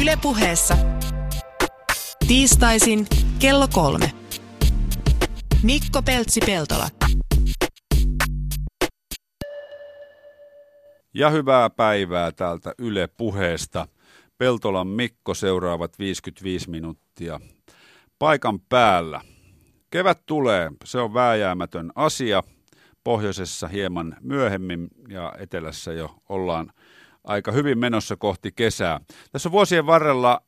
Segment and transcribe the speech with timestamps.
[0.00, 0.76] Ylepuheessa
[2.28, 3.06] tiistaisin
[3.38, 4.12] kello kolme.
[5.62, 6.88] Mikko Peltsi-Peltola.
[11.14, 13.88] Ja hyvää päivää täältä Yle Puheesta.
[14.38, 17.40] Peltolan Mikko seuraavat 55 minuuttia
[18.18, 19.20] paikan päällä.
[19.90, 22.42] Kevät tulee, se on vääjäämätön asia.
[23.04, 26.72] Pohjoisessa hieman myöhemmin ja etelässä jo ollaan
[27.28, 29.00] aika hyvin menossa kohti kesää.
[29.32, 30.40] Tässä on vuosien varrella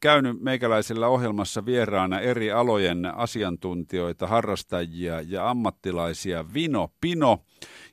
[0.00, 7.38] käynyt meikäläisellä ohjelmassa vieraana eri alojen asiantuntijoita, harrastajia ja ammattilaisia Vino Pino.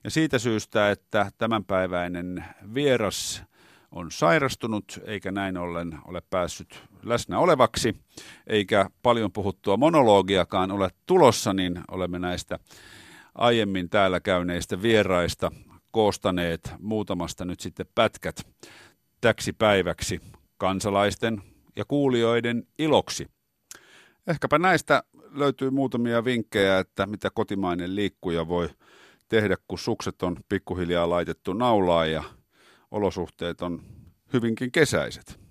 [0.04, 3.44] Ja siitä syystä, että tämänpäiväinen vieras
[3.92, 7.96] on sairastunut eikä näin ollen ole päässyt läsnä olevaksi,
[8.48, 12.60] eikä paljon puhuttua monologiakaan ole tulossa, niin olemme näistä
[13.36, 15.52] aiemmin täällä käyneistä vieraista
[15.94, 18.48] koostaneet muutamasta nyt sitten pätkät
[19.22, 20.22] täksi päiväksi
[20.58, 21.42] kansalaisten
[21.76, 23.28] ja kuulijoiden iloksi.
[24.28, 28.70] Ehkäpä näistä löytyy muutamia vinkkejä, että mitä kotimainen liikkuja voi
[29.30, 32.24] tehdä, kun sukset on pikkuhiljaa laitettu naulaan ja
[32.92, 33.84] olosuhteet on
[34.34, 35.43] hyvinkin kesäiset.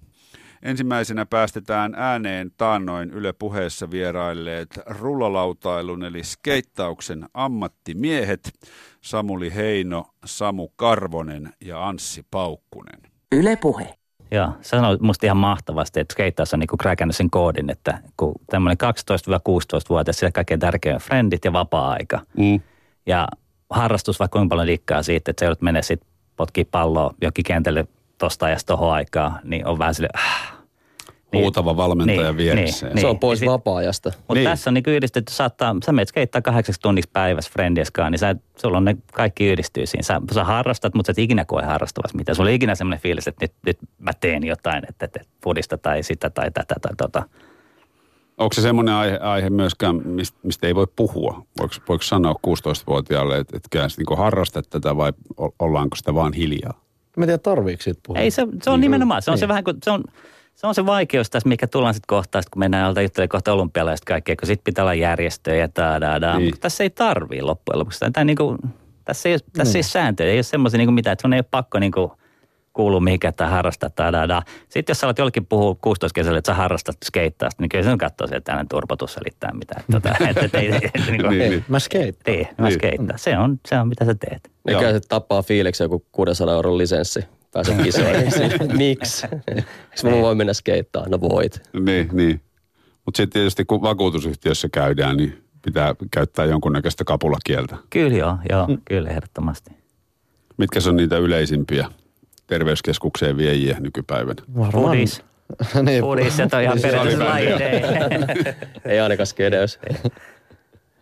[0.63, 8.53] Ensimmäisenä päästetään ääneen taannoin Yle puheessa vierailleet rullalautailun eli skeittauksen ammattimiehet
[9.01, 13.01] Samuli Heino, Samu Karvonen ja Anssi Paukkunen.
[13.33, 13.95] Yle puhe.
[14.31, 18.77] Joo, sanoi musta ihan mahtavasti, että skeittaus on niinku kräkännyt sen koodin, että kun tämmöinen
[18.83, 22.21] 12-16-vuotias, siellä kaikkein tärkein frendit ja vapaa-aika.
[22.37, 22.61] Mm.
[23.07, 23.29] Ja
[23.71, 27.87] harrastus vaikka kuinka paljon dikkaa siitä, että sä joudut mennä sitten potkii palloa jokin kentälle
[28.23, 30.53] tosta ajasta tohon aikaa, niin on vähän silleen, äh,
[31.33, 32.87] niin, huutava valmentaja niin, vieressä.
[32.87, 34.13] Niin, se on pois sit, vapaa-ajasta.
[34.19, 34.45] Mutta niin.
[34.45, 38.77] tässä on niin yhdistetty, saattaa, sä menet skeittää kahdeksaksi tunniksi päivässä friendieskaan, niin sä, sulla
[38.77, 40.03] on ne kaikki yhdistyy siinä.
[40.03, 42.37] Sä, sä harrastat, mutta sä et ikinä koe harrastavassa mitään.
[42.37, 46.03] Sulla on ikinä semmoinen fiilis, että nyt, nyt mä teen jotain, että, että fudista tai
[46.03, 47.23] sitä tai tätä tai tota.
[48.39, 51.43] Onko se semmoinen aihe, aihe myöskään, mistä, mistä ei voi puhua?
[51.59, 55.13] Voiko, voiko sanoa 16-vuotiaalle, että, että niin harrastat tätä vai
[55.59, 56.83] ollaanko sitä vaan hiljaa?
[57.17, 58.21] Mä en tiedä, tarviiko siitä puhua.
[58.21, 59.23] Ei, se, se on niin, nimenomaan.
[59.23, 59.41] Se on niin.
[59.41, 60.05] se vähän kuin, se on,
[60.55, 64.05] se on se vaikeus tässä, mikä tullaan sitten kohta, kun mennään alta juttelemaan kohta olympialaista
[64.05, 66.39] kaikkea, kun sitten pitää olla järjestöjä ja tadaa.
[66.39, 66.61] Niin.
[66.61, 68.05] Tässä ei tarvii loppujen lopuksi.
[68.13, 68.59] Tämä, niin kuin,
[69.05, 69.77] tässä ei, tässä mm.
[69.77, 72.11] ei ole sääntöjä, ei ole semmoisia niin mitään, että sun ei ole pakko niin kuin,
[72.73, 73.91] kuuluu mihinkään tai harrastaa.
[73.91, 77.85] Tada, Sitten jos sä alat jollekin puhua 16 kesällä, että sä harrastat skeittaasta, niin kyllä
[77.85, 79.85] se on katsoa sieltä tänne turpotus selittää mitään.
[79.91, 82.37] Tota, että, että, että, että, niin kuin, niin, Mä skeittaan.
[82.37, 83.19] Niin, mä skeittaan.
[83.19, 84.51] Se on, se on mitä sä teet.
[84.65, 88.33] Mikä se tappaa fiiliksi joku 600 euron lisenssi pääse kisoihin.
[88.77, 89.27] Miksi?
[89.91, 91.11] Miksi mä voin mennä skeittaan?
[91.11, 91.63] No voit.
[91.81, 92.41] Niin, niin.
[93.05, 97.77] Mutta sitten tietysti kun vakuutusyhtiössä käydään, niin pitää käyttää jonkunnäköistä kapulakieltä.
[97.91, 98.79] Kyllä joo, joo mm.
[98.85, 99.71] kyllä ehdottomasti.
[100.57, 101.89] Mitkä on niitä yleisimpiä
[102.53, 104.43] terveyskeskukseen viejiä nykypäivänä?
[104.73, 105.23] Pudis.
[105.83, 107.47] niin, Pudis, se on ihan perustuslaji.
[108.85, 109.79] Ei ainakaan skedeys.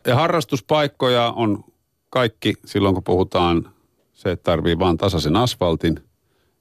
[0.06, 1.65] Ja harrastuspaikkoja on
[2.10, 3.71] kaikki silloin, kun puhutaan
[4.12, 6.00] se, että tarvii vaan tasaisen asfaltin–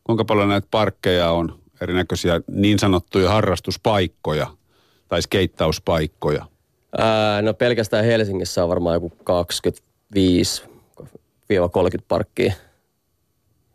[0.10, 4.48] kuinka paljon näitä parkkeja on, erinäköisiä niin sanottuja harrastuspaikkoja
[5.08, 6.46] tai skeittauspaikkoja?
[6.98, 9.22] Ää, no pelkästään Helsingissä on varmaan joku 25-30
[12.08, 12.54] parkkia.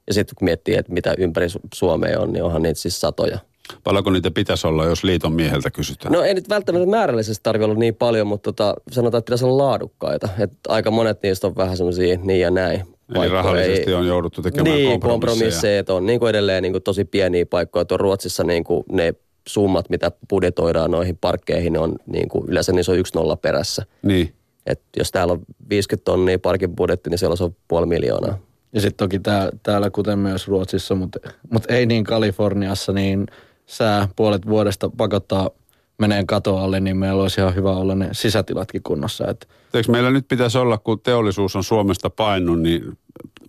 [0.06, 3.38] Ja sitten kun miettii, että mitä ympäri Suomea on, niin onhan niitä siis satoja.
[3.84, 6.12] Paljonko niitä pitäisi olla, jos liiton mieheltä kysytään?
[6.12, 9.64] No ei nyt välttämättä määrällisesti tarvitse olla niin paljon, mutta tota, sanotaan, että pitäisi olla
[9.64, 10.28] laadukkaita.
[10.38, 12.82] Et aika monet niistä on vähän semmoisia niin ja näin.
[13.14, 15.40] Eli rahallisesti ei, on jouduttu tekemään niin, kompromisseja.
[15.42, 15.84] kompromisseja.
[15.88, 17.84] on niin kuin edelleen niin kuin tosi pieniä paikkoja.
[17.84, 19.14] Tuon Ruotsissa niin kuin ne
[19.48, 23.82] summat, mitä budjetoidaan noihin parkkeihin, on niin kuin, yleensä niissä on yksi nolla perässä.
[24.02, 24.34] Niin.
[24.66, 28.38] Et jos täällä on 50 tonnia parkin budjetti, niin siellä on puoli miljoonaa.
[28.74, 31.18] Ja sitten toki tää, täällä, kuten myös Ruotsissa, mutta,
[31.50, 33.26] mutta ei niin Kaliforniassa, niin
[33.66, 35.50] sää puolet vuodesta pakottaa
[35.98, 39.28] meneen kato alle, niin meillä olisi ihan hyvä olla ne sisätilatkin kunnossa.
[39.28, 42.98] Että Eikö meillä nyt pitäisi olla, kun teollisuus on Suomesta painut, niin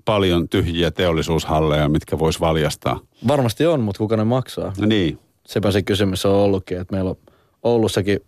[0.06, 3.00] paljon tyhjiä teollisuushalleja, mitkä voisi valjastaa?
[3.28, 4.74] Varmasti on, mutta kuka ne maksaa?
[4.80, 5.20] No niin.
[5.48, 7.18] Sepä se kysymys on ollutkin, että meillä on
[7.64, 8.20] Oulussakin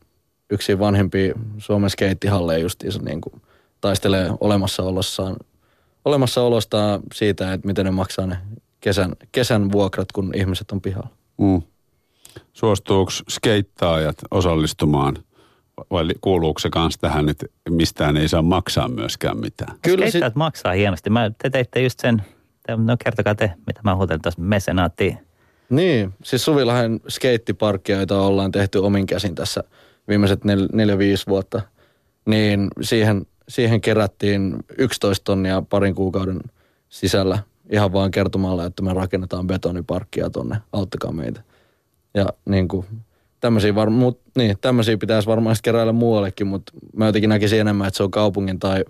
[0.50, 3.41] yksi vanhempi Suomen skeittihalleja justiinsa niin kuin
[3.81, 5.35] taistelee olemassaolossaan,
[6.07, 8.38] olemassaolostaan siitä, että miten ne maksaa ne
[8.80, 11.09] kesän, kesän vuokrat, kun ihmiset on pihalla.
[11.38, 11.62] Mm.
[12.54, 15.18] Suostuuko skeittaajat osallistumaan
[15.92, 19.77] vai kuuluuko se kanssa tähän, että mistään ei saa maksaa myöskään mitään?
[19.81, 20.36] Kyllä sit...
[20.36, 21.09] maksaa hienosti.
[21.09, 22.24] Mä, te teitte just sen,
[22.77, 25.18] no kertokaa te, mitä mä huutelin tuossa mesenaattiin.
[25.69, 29.63] Niin, siis Suvilahden skeittiparkkia, joita ollaan tehty omin käsin tässä
[30.07, 31.62] viimeiset nel, neljä, viisi vuotta,
[32.25, 36.39] niin siihen, siihen kerättiin 11 tonnia parin kuukauden
[36.89, 37.39] sisällä
[37.69, 41.41] ihan vaan kertomalla, että me rakennetaan betoniparkkia tonne, auttakaa meitä.
[42.13, 42.85] Ja niin kuin,
[43.39, 47.97] tämmöisiä, var, mut, niin, tämmöisiä pitäisi varmaan keräillä muuallekin, mutta mä jotenkin näkisin enemmän, että
[47.97, 48.83] se on kaupungin tai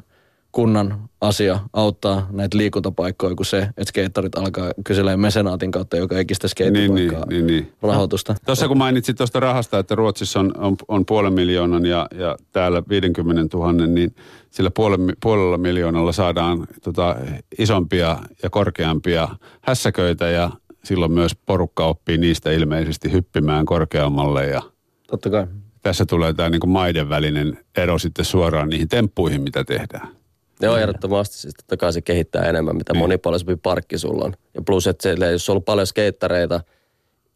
[0.51, 6.47] kunnan asia auttaa näitä liikuntapaikkoja kuin se, että skeittarit alkaa kyselemään mesenaatin kautta joka ikistä
[6.47, 7.73] skeittipaikkaa niin, niin, niin, niin.
[7.81, 8.35] rahoitusta.
[8.45, 12.83] Tuossa kun mainitsit tuosta rahasta, että Ruotsissa on, on, on puolen miljoonan ja, ja täällä
[12.89, 14.15] 50 000, niin
[14.49, 17.15] sillä puolella, puolella miljoonalla saadaan tota,
[17.59, 19.27] isompia ja korkeampia
[19.61, 20.51] hässäköitä ja
[20.83, 24.61] silloin myös porukka oppii niistä ilmeisesti hyppimään korkeammalle ja
[25.07, 25.47] Totta kai.
[25.81, 30.16] Tässä tulee tämä niin maiden välinen ero sitten suoraan niihin temppuihin, mitä tehdään.
[30.61, 31.37] Joo, ehdottomasti.
[31.37, 32.99] Siis totta kai se kehittää enemmän, mitä niin.
[32.99, 34.33] monipuolisempi parkki sulla on.
[34.53, 36.61] Ja plus, että se, jos sulla on paljon skeittareita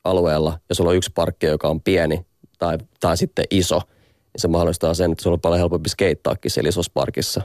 [0.03, 2.25] alueella ja sulla on yksi parkki, joka on pieni
[2.59, 3.81] tai, tai sitten iso,
[4.33, 7.41] niin se mahdollistaa sen, että sulla on paljon helpompi skeittaakin siellä isossa parkissa.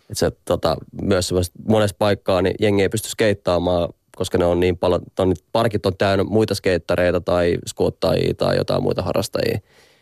[0.00, 1.34] Että se, tota, myös
[1.68, 5.96] monessa paikkaa niin jengi ei pysty skeittaamaan, koska ne on niin paljon, on, parkit on
[5.96, 9.58] täynnä muita skeittareita tai skuottajia tai jotain muita harrastajia.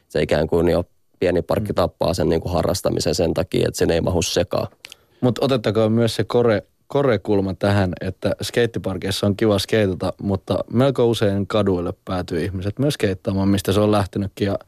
[0.08, 0.84] Se ikään kuin jo
[1.18, 4.66] pieni parkki tappaa sen niin kuin harrastamisen sen takia, että sen ei mahu sekaan.
[5.20, 11.46] Mutta otettakoon myös se kore, korekulma tähän, että skeittiparkeissa on kiva skeitata, mutta melko usein
[11.46, 14.58] kaduille päätyy ihmiset myös skeittaamaan, mistä se on lähtenytkin ja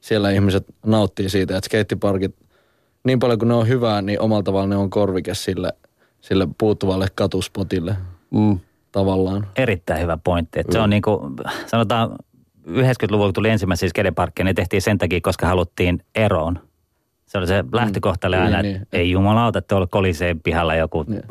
[0.00, 2.34] siellä ihmiset nauttii siitä, että skeittiparkit,
[3.04, 5.72] niin paljon kuin ne on hyvää, niin omalla tavalla ne on korvike sille,
[6.20, 7.96] sille puuttuvalle katuspotille
[8.30, 8.58] mm.
[8.92, 9.46] tavallaan.
[9.56, 10.60] Erittäin hyvä pointti.
[10.60, 12.10] Että se on niin kuin, sanotaan
[12.68, 16.67] 90-luvulla tuli ensimmäisiä skedeparkkeja, ne tehtiin sen takia, koska haluttiin eroon
[17.28, 17.68] se oli se mm.
[17.72, 19.00] lähtökohta, mm, aina, niin, että niin.
[19.00, 21.22] ei jumalauta, että tuolla koliseen pihalla joku niin.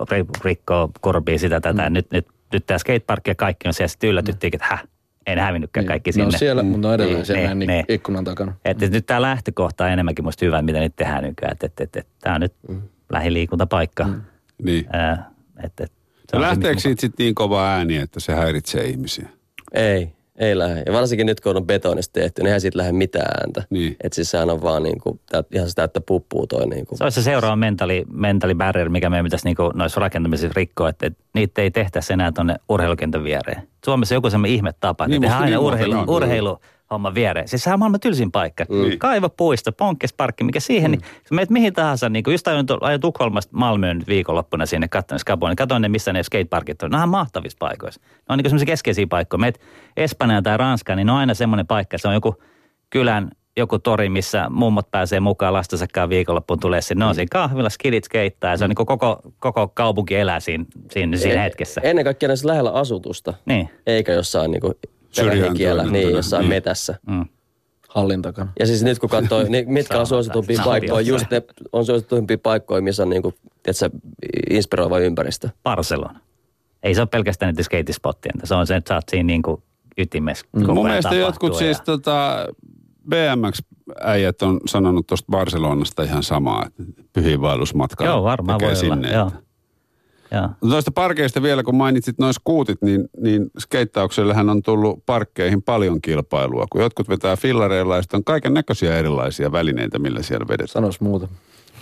[0.44, 1.90] rikkoo korbii sitä tätä.
[1.90, 1.94] Mm.
[1.94, 3.88] Nyt, nyt, nyt tämä skateparkki ja kaikki on siellä.
[3.88, 4.84] Sitten yllätyttiin, että häh,
[5.28, 5.88] ei ne hävinnytkään niin.
[5.88, 6.26] kaikki sinne.
[6.26, 6.70] No siellä, mm.
[6.70, 8.54] mutta on edelleen niin, siellä niin, niin, ikkunan takana.
[8.66, 8.92] Että mm.
[8.92, 11.52] nyt tämä lähtökohta on enemmänkin musta hyvä, mitä nyt tehdään nykyään.
[11.52, 12.82] Että et, et, et, tämä on nyt mm.
[13.10, 14.04] lähiliikuntapaikka.
[14.04, 14.22] Mm.
[14.64, 14.96] Niin.
[14.96, 15.20] Äh,
[15.64, 15.92] et, et,
[16.32, 19.30] se lähteekö siitä sitten niin kova ääni, että se häiritsee ihmisiä?
[19.74, 20.84] Ei, ei lähde.
[20.86, 23.64] Ja varsinkin nyt, kun on betonista tehty, niin eihän siitä lähde mitään ääntä.
[23.70, 23.96] Niin.
[24.04, 25.20] Että siis sehän on vaan niin kuin,
[25.52, 26.68] ihan sitä, että puppuu toi.
[26.68, 26.98] Niin kuin.
[26.98, 30.90] Se olisi se seuraava mentali, mentali barrier, mikä meidän pitäisi niin kuin, noissa rakentamisissa rikkoa,
[30.90, 33.68] että, että niitä ei tehtäisi enää tuonne urheilukentän viereen.
[33.86, 36.60] Suomessa joku semmoinen ihme tapa, niin, että aina niin urheilu, urheilu,
[36.92, 37.48] homma viereen.
[37.48, 38.66] Siis sehän on maailman tylsin paikka.
[38.70, 38.98] Mm.
[38.98, 40.98] Kaiva puisto, ponkkesparkki, mikä siihen, mm.
[40.98, 45.50] niin meet mihin tahansa, niin kuin just ajoin, ajoin Tukholmasta Malmöön viikonloppuna sinne katsoin Skaboon,
[45.50, 46.92] niin katsoin ne, missä ne skateparkit on.
[46.92, 48.02] Ne on mahtavissa paikoissa.
[48.02, 49.40] Ne on niin semmoisia keskeisiä paikkoja.
[49.40, 49.62] Meet
[49.98, 52.36] Espanjaan tai Ranskaan, niin ne on aina semmoinen paikka, se on joku
[52.90, 57.06] kylän joku tori, missä mummot pääsee mukaan lastensakaan viikonloppuun tulee sinne.
[57.06, 60.66] Ne on siinä kahvilla, skidit skeittää ja se on niin koko, koko kaupunki elää siinä,
[60.92, 61.82] siinä, siinä hetkessä.
[61.84, 63.70] Ennen kaikkea näissä lähellä asutusta, niin.
[63.88, 64.74] eikä jossain niin kuin
[65.26, 66.50] perhekielä, niin, jossain niin.
[66.50, 67.00] metässä.
[67.08, 67.26] Mm.
[67.90, 68.52] Hallin takana.
[68.60, 71.42] Ja siis nyt kun katsoo, niin mitkä on suositumpia paikkoja, just ne
[71.72, 73.34] on suositumpia paikkoja, missä on niinku,
[73.64, 74.00] tiedätkö,
[74.50, 75.50] inspiroiva ympäristö.
[75.64, 76.20] Barcelona.
[76.84, 78.34] Ei se ole pelkästään niitä skeitispottien.
[78.44, 79.64] Se on se, että sä oot siinä niinku
[79.98, 80.46] ytimessä.
[80.52, 80.74] Mm.
[80.74, 81.60] Mun mielestä jotkut ja...
[81.60, 82.48] siis tota,
[83.10, 86.84] BMX-äijät on sanonut tuosta Barcelonasta ihan samaa, että
[87.14, 89.18] pyhiinvaellusmatka Joo, varmaan voi sinne, olla.
[89.18, 89.32] Joo.
[90.32, 90.50] Ja.
[90.60, 96.66] Tuosta parkeista vielä, kun mainitsit noin skuutit, niin, niin skeittauksellehän on tullut parkkeihin paljon kilpailua.
[96.70, 100.68] Kun jotkut vetää fillareilla ja on kaiken näköisiä erilaisia välineitä, millä siellä vedetään.
[100.68, 101.28] Sanois muuta.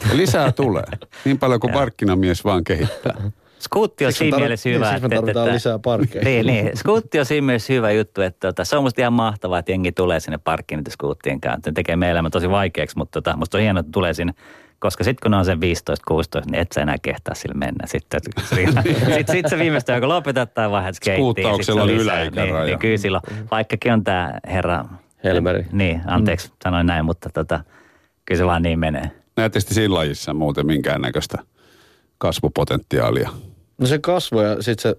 [0.09, 0.83] Ja lisää tulee.
[1.25, 3.31] Niin paljon kuin parkkinamies vaan kehittää.
[3.59, 4.91] Skuutti on siinä mielessä hyvä.
[4.91, 6.25] Niin, siis me että, lisää parkkeja.
[6.29, 6.77] niin, niin.
[6.77, 9.91] Skuutti on siinä mielessä hyvä juttu, että tota, se on musta ihan mahtavaa, että jengi
[9.91, 11.69] tulee sinne parkkiin niitä skuuttien kanssa.
[11.69, 14.33] Ne tekee meidän elämä tosi vaikeaksi, mutta tota, musta on hienoa, että tulee sinne
[14.79, 15.61] koska sitten kun ne on sen 15-16,
[16.45, 17.87] niin et sä enää kehtaa sillä mennä.
[17.87, 18.21] Sitten
[19.15, 21.23] sit, sit se viimeistään, kun lopetat tai vaihdat skeittiin.
[21.23, 22.53] Skuuttauksella on yläikäraja.
[22.55, 24.85] Niin, niin kyllä silloin, vaikkakin on tämä herra...
[25.23, 25.65] Helmeri.
[25.71, 26.53] Niin, anteeksi, mm.
[26.63, 27.63] sanoin näin, mutta tota,
[28.25, 29.11] kyllä se vaan niin menee.
[29.37, 31.37] Näette siinä lajissa muuten minkäännäköistä
[32.17, 33.29] kasvupotentiaalia?
[33.77, 34.97] No se kasvoi ja sitten se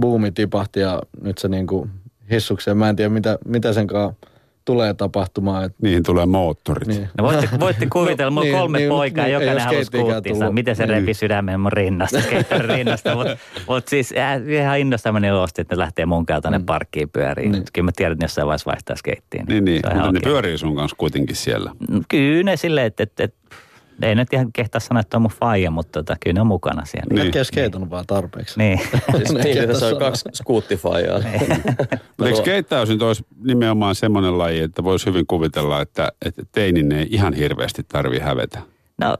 [0.00, 1.88] buumi tipahti ja nyt se niinku
[2.30, 2.76] hissukseen.
[2.76, 4.28] Mä en tiedä mitä, mitä sen kanssa
[4.68, 5.64] tulee tapahtumaan.
[5.64, 5.78] Että...
[5.82, 6.88] Niihin tulee moottorit.
[6.88, 7.08] Niin.
[7.18, 10.52] No voitte, voitte kuvitella, mulla niin, kolme niin, poikaa, niin, jokainen halusi skuuttinsa.
[10.52, 11.00] Miten se niin.
[11.00, 12.18] repi sydämen mun rinnasta,
[12.68, 13.14] rinnasta.
[13.14, 13.36] Mutta
[13.68, 16.66] mut siis äh, ihan innosta meni ulos, että ne lähtee mun kanssa tänne mm.
[16.66, 17.52] parkkiin pyöriin.
[17.52, 17.64] Niin.
[17.72, 19.44] Kyllä mä tiedän, että jossain vaiheessa vaihtaa skeittiin.
[19.46, 19.96] Niin, niin, niin.
[19.96, 21.70] mutta ne pyörii sun kanssa kuitenkin siellä.
[21.90, 23.56] No, kyllä ne silleen, että, että, että
[24.02, 26.84] ei nyt ihan kehtaa sanoa, että on mun faija, mutta tota, kyllä ne on mukana
[26.84, 27.14] siellä.
[27.14, 27.26] Niin.
[27.26, 28.58] Näkee skeitonut vaan tarpeeksi.
[28.58, 28.80] Niin.
[29.16, 31.18] siis niin, tässä on kaksi skuuttifaijaa.
[31.18, 36.92] Mutta eikö skeittaus nyt olisi nimenomaan semmoinen laji, että voisi hyvin kuvitella, että, että teinin
[36.92, 38.58] ei ihan hirveästi tarvitse hävetä?
[39.00, 39.16] No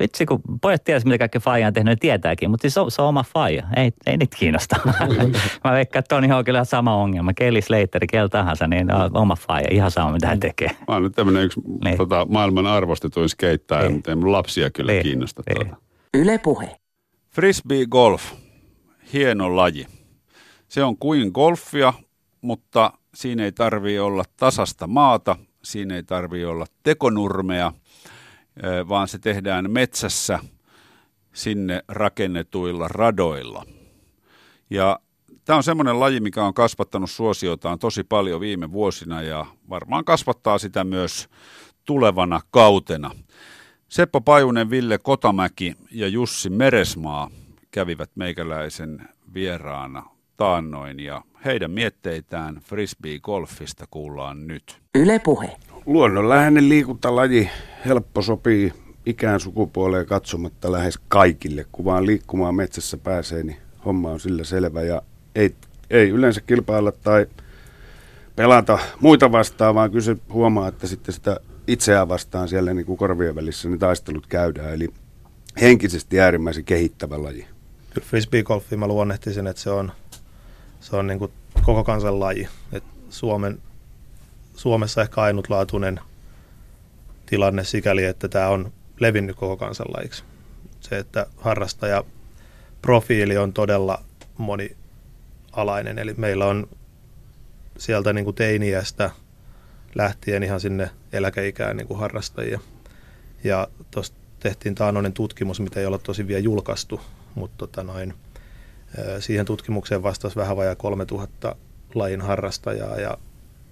[0.00, 2.90] vitsi, kun pojat tiedät, mitä kaikki faija on tehnyt, ne tietääkin, mutta siis se on,
[2.90, 3.62] se on oma faija.
[3.76, 4.76] Ei, ei niitä kiinnosta.
[5.64, 7.34] Mä veikkaan, että Toni on kyllä sama ongelma.
[7.34, 9.68] Kelly Slater, kel tahansa, niin on oma faija.
[9.70, 10.68] Ihan sama, mitä hän tekee.
[10.68, 11.96] Mä oon nyt tämmöinen yksi niin.
[11.96, 13.92] tota, maailman arvostetuin skeittäjä, niin.
[13.92, 15.02] mutta ei mun lapsia kyllä niin.
[15.02, 15.42] kiinnosta.
[15.48, 15.66] Niin.
[15.66, 15.82] Tuota.
[16.14, 16.76] Yle Puhe.
[17.30, 18.22] Frisbee golf,
[19.12, 19.86] hieno laji.
[20.68, 21.92] Se on kuin golfia,
[22.40, 27.72] mutta Siinä ei tarvitse olla tasasta maata, siinä ei tarvitse olla tekonurmea,
[28.88, 30.38] vaan se tehdään metsässä
[31.32, 33.64] sinne rakennetuilla radoilla.
[34.70, 35.00] Ja
[35.44, 40.58] tämä on semmoinen laji, mikä on kasvattanut suosiotaan tosi paljon viime vuosina ja varmaan kasvattaa
[40.58, 41.28] sitä myös
[41.84, 43.10] tulevana kautena.
[43.88, 47.30] Seppo Pajunen, Ville Kotamäki ja Jussi Meresmaa
[47.70, 50.02] kävivät meikäläisen vieraana
[50.36, 54.80] taannoin ja heidän mietteitään frisbee-golfista kuullaan nyt.
[54.94, 55.56] Yle puhe.
[55.86, 57.50] Luonnonläheinen liikuntalaji
[57.86, 58.72] helppo sopii
[59.06, 61.66] ikään sukupuoleen katsomatta lähes kaikille.
[61.72, 65.02] Kun vaan liikkumaan metsässä pääsee, niin homma on sillä selvä ja
[65.34, 65.54] ei,
[65.90, 67.26] ei yleensä kilpailla tai
[68.36, 72.98] pelata muita vastaan, vaan kyllä se huomaa, että sitten sitä itseään vastaan siellä niin kuin
[72.98, 74.74] korvien välissä ne taistelut käydään.
[74.74, 74.88] Eli
[75.60, 77.46] henkisesti äärimmäisen kehittävä laji.
[77.94, 79.92] Kyllä frisbee-golfi mä luonnehtisin, että se on,
[80.80, 81.32] se on niin kuin
[81.62, 82.48] koko kansan laji.
[82.72, 83.58] Et Suomen,
[84.56, 86.00] Suomessa ehkä ainutlaatuinen
[87.30, 90.24] tilanne sikäli, että tämä on levinnyt koko kansan lajiksi.
[90.80, 92.04] Se, että harrastaja
[92.82, 94.04] profiili on todella
[94.38, 96.68] monialainen, eli meillä on
[97.78, 99.10] sieltä niin kuin teiniästä
[99.94, 102.60] lähtien ihan sinne eläkeikään niin kuin harrastajia.
[103.44, 107.00] Ja tuosta tehtiin taanoinen tutkimus, mitä ei ole tosi vielä julkaistu,
[107.34, 108.14] mutta tota noin,
[109.20, 111.56] siihen tutkimukseen vastasi vähän vajaa 3000
[111.94, 113.18] lajin harrastajaa ja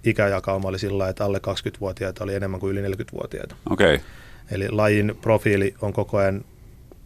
[0.03, 3.55] ikäjakauma oli sillä että alle 20-vuotiaita oli enemmän kuin yli 40-vuotiaita.
[3.69, 3.99] Okay.
[4.51, 6.45] Eli lajin profiili on koko ajan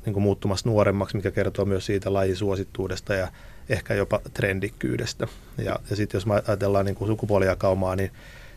[0.06, 3.28] niin kuin muuttumassa nuoremmaksi, mikä kertoo myös siitä lajin suosittuudesta ja
[3.70, 5.28] ehkä jopa trendikkyydestä.
[5.58, 8.12] Ja, ja sitten jos ajatellaan niin kuin sukupuolijakaumaa, niin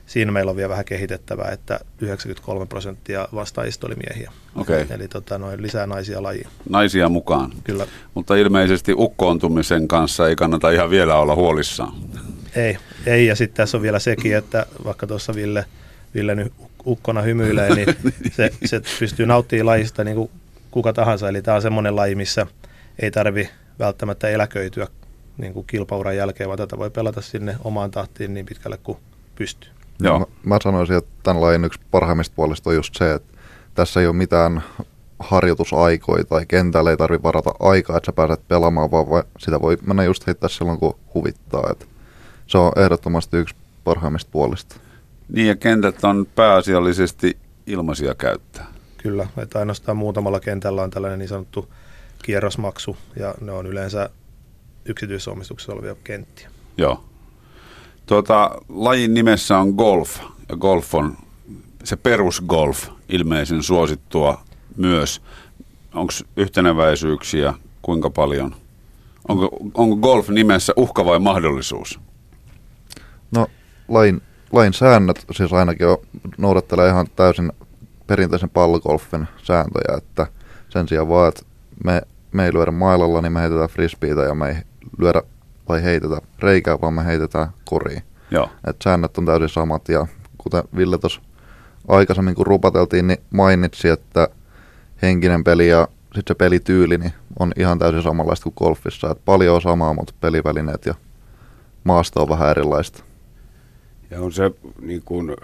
[0.06, 4.32] siinä meillä on vielä vähän kehitettävää, että 93 prosenttia vastaajista oli miehiä.
[4.56, 4.86] Okay.
[4.90, 6.46] Eli tota, noin lisää naisia lajiin.
[6.68, 7.52] Naisia mukaan.
[7.64, 7.86] Kyllä.
[8.14, 11.94] Mutta ilmeisesti ukkoontumisen kanssa ei kannata ihan vielä olla huolissaan.
[12.54, 13.26] Ei, ei.
[13.26, 15.64] ja sitten tässä on vielä sekin, että vaikka tuossa Ville,
[16.14, 16.52] Ville nyt
[16.86, 17.96] ukkona hymyilee, niin
[18.36, 20.30] se, se pystyy nauttimaan lajista niin kuin
[20.70, 21.28] kuka tahansa.
[21.28, 22.46] Eli tämä on semmoinen laji, missä
[23.02, 24.86] ei tarvi välttämättä eläköityä
[25.38, 28.98] niin kuin kilpauran jälkeen, vaan tätä voi pelata sinne omaan tahtiin niin pitkälle kuin
[29.34, 29.70] pystyy.
[30.00, 30.18] Joo.
[30.18, 33.38] Mä, mä sanoisin, että tämän lajin yksi parhaimmista puolista on just se, että
[33.74, 34.62] tässä ei ole mitään
[35.18, 40.04] harjoitusaikoja tai kentällä ei tarvitse varata aikaa, että sä pääset pelaamaan, vaan sitä voi mennä
[40.04, 41.68] just heittää silloin, kun huvittaa.
[41.70, 41.86] Että
[42.46, 44.76] se on ehdottomasti yksi parhaimmista puolista.
[45.28, 47.36] Niin ja kentät on pääasiallisesti
[47.66, 48.66] ilmaisia käyttää.
[48.96, 51.68] Kyllä, että ainoastaan muutamalla kentällä on tällainen niin sanottu
[52.22, 54.10] kierrosmaksu ja ne on yleensä
[54.84, 56.50] yksityisomistuksessa olevia kenttiä.
[56.76, 57.04] Joo.
[58.06, 61.16] Tuota, lajin nimessä on golf ja golf on
[61.84, 64.40] se perusgolf ilmeisen suosittua
[64.76, 65.22] myös.
[65.94, 68.54] Onko yhteneväisyyksiä kuinka paljon?
[69.28, 72.00] Onko, onko golf nimessä uhka vai mahdollisuus?
[73.30, 73.46] No
[73.88, 75.98] lain, lain säännöt siis ainakin on,
[76.38, 77.52] noudattelee ihan täysin
[78.06, 80.26] perinteisen pallogolfin sääntöjä, että
[80.68, 81.42] sen sijaan vaan, että
[81.84, 82.02] me,
[82.32, 84.56] me ei lyödä mailalla, niin me heitetään frisbeitä ja me ei
[84.98, 85.22] lyödä
[85.66, 88.02] tai heitetä reikää, vaan me heitetään koriin.
[88.30, 88.50] Joo.
[88.66, 90.06] Et säännöt on täysin samat ja
[90.38, 91.20] kuten Ville tuossa
[91.88, 94.28] aikaisemmin kun rupateltiin, niin mainitsi, että
[95.02, 99.10] henkinen peli ja sitten se pelityyli niin on ihan täysin samanlaista kuin golfissa.
[99.10, 100.94] Et paljon on samaa, mutta pelivälineet ja
[101.84, 103.04] maasto on vähän erilaista.
[104.14, 105.36] Ja on se niin kuin,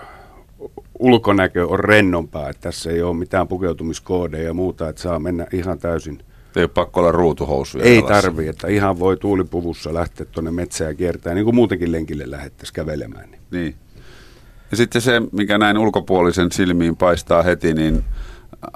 [0.99, 5.79] ulkonäkö on rennompaa, että tässä ei ole mitään pukeutumiskoodeja ja muuta, että saa mennä ihan
[5.79, 6.23] täysin–
[6.57, 7.85] ei ole pakko olla ruutuhousuja.
[7.85, 12.75] Ei tarvi, että ihan voi tuulipuvussa lähteä tuonne metsään kiertää, niin kuin muutenkin lenkille lähettäisiin
[12.75, 13.31] kävelemään.
[13.31, 13.41] Niin.
[13.51, 13.75] niin.
[14.71, 18.05] Ja sitten se, mikä näin ulkopuolisen silmiin paistaa heti, niin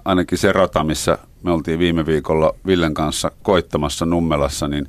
[0.05, 4.89] ainakin se rata, missä me oltiin viime viikolla Villen kanssa koittamassa Nummelassa, niin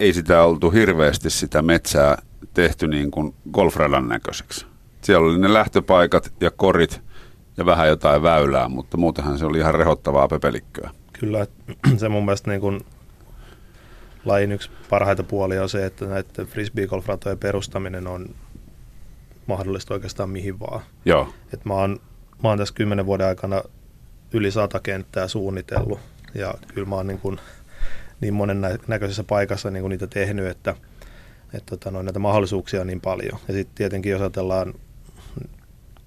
[0.00, 2.22] ei sitä oltu hirveästi sitä metsää
[2.54, 4.66] tehty niin kuin golfradan näköiseksi.
[5.02, 7.00] Siellä oli ne lähtöpaikat ja korit
[7.56, 11.46] ja vähän jotain väylää, mutta muutenhan se oli ihan rehottavaa pepelikköä kyllä
[11.96, 12.80] se mun mielestä niin kuin
[14.24, 18.34] lajin yksi parhaita puolia on se, että näiden frisbee-golf-ratojen perustaminen on
[19.46, 20.80] mahdollista oikeastaan mihin vaan.
[21.04, 21.28] Joo.
[21.54, 22.00] Et mä, oon,
[22.42, 23.62] mä oon tässä kymmenen vuoden aikana
[24.32, 26.00] yli sata kenttää suunnitellut
[26.34, 27.38] ja kyllä mä oon niin, kuin,
[28.20, 30.74] niin monen näköisessä paikassa niin kuin niitä tehnyt, että,
[31.54, 33.38] että tota, no, näitä mahdollisuuksia on niin paljon.
[33.48, 34.74] Ja sitten tietenkin jos ajatellaan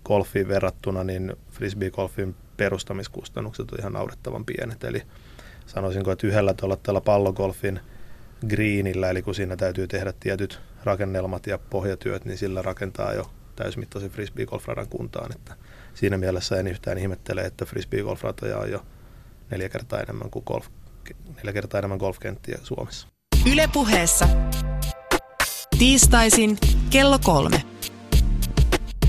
[0.05, 4.83] golfiin verrattuna, niin frisbee-golfin perustamiskustannukset on ihan naurettavan pienet.
[4.83, 5.01] Eli
[5.65, 7.79] sanoisinko, että yhdellä tuolla tällä pallogolfin
[8.47, 14.09] greenillä, eli kun siinä täytyy tehdä tietyt rakennelmat ja pohjatyöt, niin sillä rakentaa jo täysmittaisen
[14.09, 15.31] frisbee golfradan kuntaan.
[15.35, 15.55] Että
[15.93, 18.85] siinä mielessä en yhtään ihmettele, että frisbee golfratoja on jo
[19.51, 20.67] neljä kertaa enemmän kuin golf,
[21.37, 23.07] neljä kertaa enemmän golfkenttiä Suomessa.
[23.51, 24.27] Ylepuheessa
[25.79, 26.57] tiistaisin
[26.89, 27.63] kello kolme.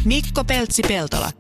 [0.05, 1.31] Mikko Peltsi-Peltola.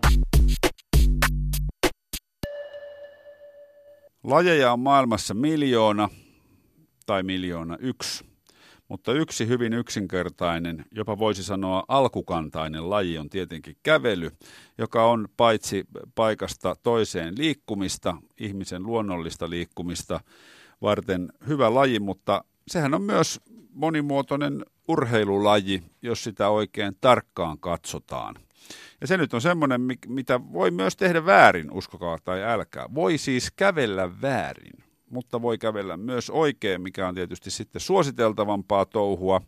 [4.24, 6.08] Lajeja on maailmassa miljoona
[7.06, 8.24] tai miljoona yksi,
[8.88, 14.30] mutta yksi hyvin yksinkertainen, jopa voisi sanoa alkukantainen laji on tietenkin kävely,
[14.78, 15.84] joka on paitsi
[16.14, 20.20] paikasta toiseen liikkumista, ihmisen luonnollista liikkumista
[20.82, 23.40] varten hyvä laji, mutta sehän on myös
[23.72, 28.34] monimuotoinen urheilulaji, jos sitä oikein tarkkaan katsotaan.
[29.00, 32.86] Ja se nyt on semmoinen, mitä voi myös tehdä väärin, uskokaa tai älkää.
[32.94, 39.40] Voi siis kävellä väärin, mutta voi kävellä myös oikein, mikä on tietysti sitten suositeltavampaa touhua.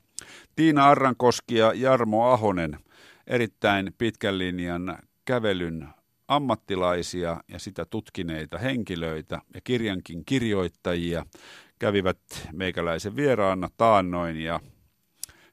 [0.56, 2.78] Tiina Arrankoski ja Jarmo Ahonen,
[3.26, 5.88] erittäin pitkän linjan kävelyn
[6.28, 11.26] ammattilaisia ja sitä tutkineita henkilöitä ja kirjankin kirjoittajia
[11.82, 12.18] kävivät
[12.52, 14.60] meikäläisen vieraana taannoin ja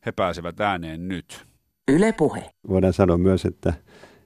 [0.05, 1.45] he pääsevät ääneen nyt.
[1.88, 2.50] Yle puhe.
[2.67, 3.74] Voidaan sanoa myös, että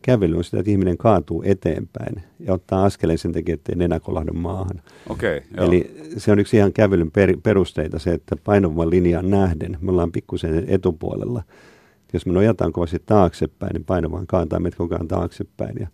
[0.02, 4.34] kävely on sitä, että ihminen kaatuu eteenpäin ja ottaa askeleen sen takia, ettei nenä kolahda
[4.34, 4.82] maahan.
[5.10, 9.92] Okay, Eli se on yksi ihan kävelyn per, perusteita se, että painovan linjaan nähden me
[9.92, 11.44] ollaan pikkusen etupuolella.
[12.14, 15.76] Jos me nojataan kovasti taaksepäin, niin painovan kaantaa meitä koko ajan taaksepäin.
[15.80, 15.88] Ja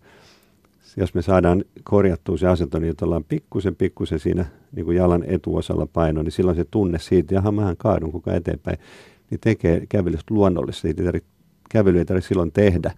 [0.96, 4.46] jos me saadaan korjattua se asento niin, että ollaan pikkusen, pikkusen siinä
[4.76, 8.78] niin kuin jalan etuosalla paino, niin silloin se tunne siitä, jaha, mähän kaadun koko eteenpäin,
[9.30, 10.88] niin tekee kävelystä luonnollista.
[10.88, 11.28] Ei tarvitse,
[11.70, 12.92] kävely ei tarvitse silloin tehdä,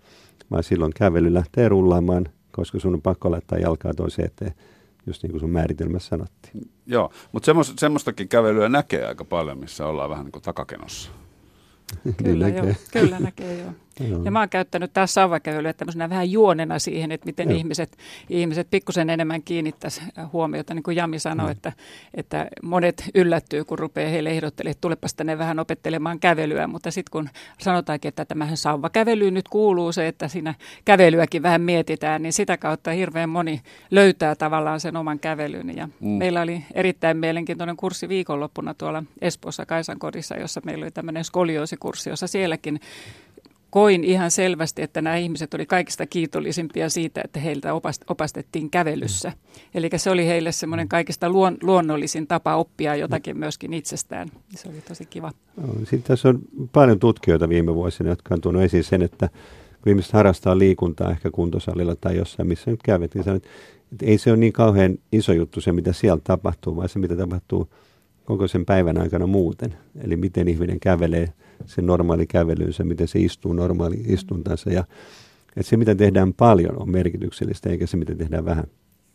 [0.51, 4.55] vaan silloin kävely lähtee rullaamaan, koska sun on pakko laittaa jalkaa toiseen eteen,
[5.07, 6.71] just niin kuin sun määritelmässä sanottiin.
[6.87, 11.11] Joo, mutta semmoistakin kävelyä näkee aika paljon, missä ollaan vähän niin kuin takakenossa.
[12.25, 13.73] Kyllä, joo, kyllä näkee joo.
[14.01, 14.25] Joo.
[14.25, 17.97] Ja mä oon käyttänyt taas sauvakävelyä tämmöisenä vähän juonena siihen, että miten ihmiset,
[18.31, 20.75] ihmiset pikkusen enemmän kiinnittäisi huomiota.
[20.75, 21.53] Niin kuin Jami sanoi, mm.
[21.53, 21.73] että,
[22.15, 26.67] että monet yllättyy, kun rupeaa heille ehdottelemaan, että tulepas tänne vähän opettelemaan kävelyä.
[26.67, 32.23] Mutta sitten kun sanotaankin, että tämähän sauvakävelyyn nyt kuuluu se, että siinä kävelyäkin vähän mietitään,
[32.23, 35.77] niin sitä kautta hirveän moni löytää tavallaan sen oman kävelyn.
[35.77, 36.09] Ja mm.
[36.09, 42.27] meillä oli erittäin mielenkiintoinen kurssi viikonloppuna tuolla Espoossa Kaisankodissa, jossa meillä oli tämmöinen skoliosikurssi, jossa
[42.27, 42.81] sielläkin
[43.73, 47.71] koin ihan selvästi, että nämä ihmiset oli kaikista kiitollisimpia siitä, että heiltä
[48.09, 49.29] opastettiin kävelyssä.
[49.29, 49.61] Mm.
[49.75, 54.29] Eli se oli heille semmoinen kaikista luon, luonnollisin tapa oppia jotakin myöskin itsestään.
[54.57, 55.33] Se oli tosi kiva.
[55.79, 56.41] Sitten tässä on
[56.73, 59.29] paljon tutkijoita viime vuosina, jotka on tuonut esiin sen, että
[59.83, 63.45] kun ihmiset harrastaa liikuntaa ehkä kuntosalilla tai jossain, missä nyt käyvät, niin sanot,
[63.93, 67.17] että ei se ole niin kauhean iso juttu se, mitä siellä tapahtuu, vaan se, mitä
[67.17, 67.69] tapahtuu
[68.25, 69.75] koko sen päivän aikana muuten.
[70.01, 71.33] Eli miten ihminen kävelee–
[71.67, 74.71] se normaali kävelynsä, miten se istuu normaali istuntansa.
[74.71, 74.85] Ja,
[75.57, 78.65] että se, mitä tehdään paljon, on merkityksellistä, eikä se, mitä tehdään vähän.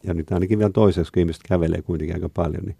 [0.03, 2.77] Ja nyt ainakin vielä toiseksi, kun ihmiset kävelee kuitenkin aika paljon, niin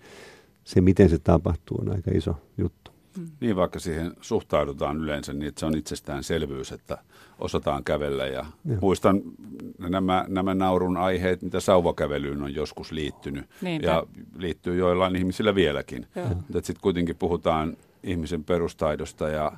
[0.64, 2.92] se, miten se tapahtuu, on aika iso juttu.
[3.18, 3.28] Mm.
[3.40, 6.98] Niin, vaikka siihen suhtaudutaan yleensä niin, että se on itsestäänselvyys, että
[7.40, 8.26] osataan kävellä.
[8.28, 8.78] Ja ja.
[8.82, 9.22] muistan
[9.90, 13.46] nämä, nämä naurun aiheet, mitä sauvakävelyyn on joskus liittynyt.
[13.62, 13.88] Niinpä.
[13.88, 14.04] Ja
[14.38, 16.08] liittyy joillain ihmisillä vieläkin.
[16.36, 19.52] Mutta sitten kuitenkin puhutaan ihmisen perustaidosta ja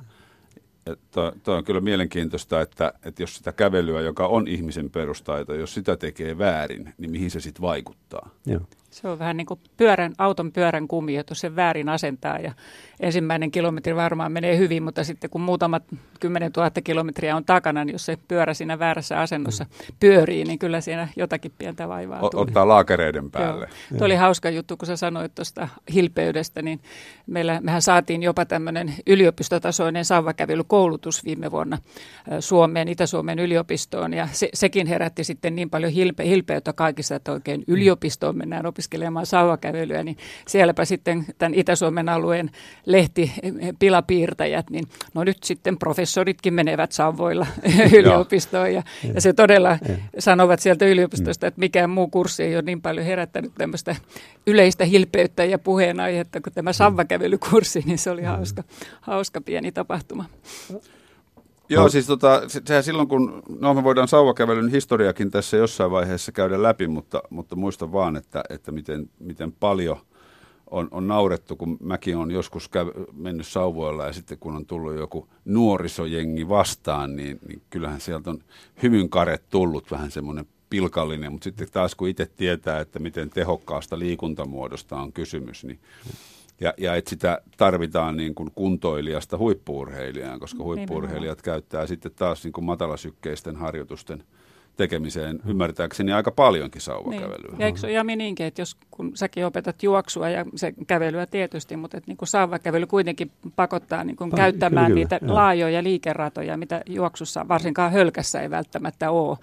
[1.10, 5.74] Tuo, tuo on kyllä mielenkiintoista, että, että jos sitä kävelyä, joka on ihmisen perustaito, jos
[5.74, 8.30] sitä tekee väärin, niin mihin se sitten vaikuttaa?
[8.46, 8.60] Joo.
[8.90, 12.52] Se on vähän niin kuin pyörän, auton pyörän kumi, että se väärin asentaa ja
[13.00, 15.82] ensimmäinen kilometri varmaan menee hyvin, mutta sitten kun muutamat
[16.20, 19.96] 10 000 kilometriä on takana, niin jos se pyörä siinä väärässä asennossa mm.
[20.00, 23.66] pyörii, niin kyllä siinä jotakin pientä vaivaa o- Ottaa laakereiden päälle.
[23.90, 23.98] Joo.
[23.98, 26.80] Tuo oli hauska juttu, kun sä sanoit tuosta hilpeydestä, niin
[27.26, 31.78] meillä, mehän saatiin jopa tämmöinen yliopistotasoinen sauvakävelykoulutus viime vuonna
[32.40, 37.64] Suomeen, Itä-Suomen yliopistoon, ja se, sekin herätti sitten niin paljon hilpe, hilpeyttä kaikista, että oikein
[37.66, 38.79] yliopistoon mennään opiskelemaan
[39.24, 40.16] sauvakävelyä, niin
[40.48, 42.50] sielläpä sitten tämän Itä-Suomen alueen
[42.86, 43.32] lehti
[43.78, 47.46] pilapiirtäjät, niin no nyt sitten professoritkin menevät sauvoilla
[47.98, 48.74] yliopistoon.
[48.74, 48.82] Ja,
[49.14, 49.78] ja se todella
[50.18, 53.96] sanovat sieltä yliopistosta, että mikään muu kurssi ei ole niin paljon herättänyt tämmöistä
[54.46, 58.62] yleistä hilpeyttä ja puheenaihetta kuin tämä sauvakävelykurssi, niin se oli hauska,
[59.00, 60.24] hauska pieni tapahtuma.
[61.70, 66.62] Joo, siis tota, sehän silloin kun, no me voidaan sauvakävelyn historiakin tässä jossain vaiheessa käydä
[66.62, 69.96] läpi, mutta, mutta muista vaan, että, että miten, miten paljon
[70.70, 74.94] on, on naurettu, kun mäkin on joskus käy, mennyt sauvoilla ja sitten kun on tullut
[74.94, 78.38] joku nuorisojengi vastaan, niin, niin kyllähän sieltä on
[78.82, 83.98] hymyn karet tullut vähän semmoinen pilkallinen, mutta sitten taas kun itse tietää, että miten tehokkaasta
[83.98, 85.78] liikuntamuodosta on kysymys, niin
[86.60, 92.52] ja, ja että sitä tarvitaan niin kuin kuntoilijasta huippuurheilijaan, koska huippuurheilijat käyttää sitten taas niin
[92.52, 94.24] kuin matalasykkeisten harjoitusten
[94.76, 97.50] tekemiseen ymmärtääkseni aika paljonkin sauvakävelyä.
[97.50, 97.60] Niin.
[97.60, 101.26] Ja eikö se ole Jami niinkin, että jos kun säkin opetat juoksua ja se kävelyä
[101.26, 105.34] tietysti, mutta että niin kuin sauvakävely kuitenkin pakottaa niin kuin pa- käyttämään kyllä, niitä joo.
[105.34, 109.38] laajoja liikeratoja, mitä juoksussa varsinkaan hölkässä ei välttämättä ole.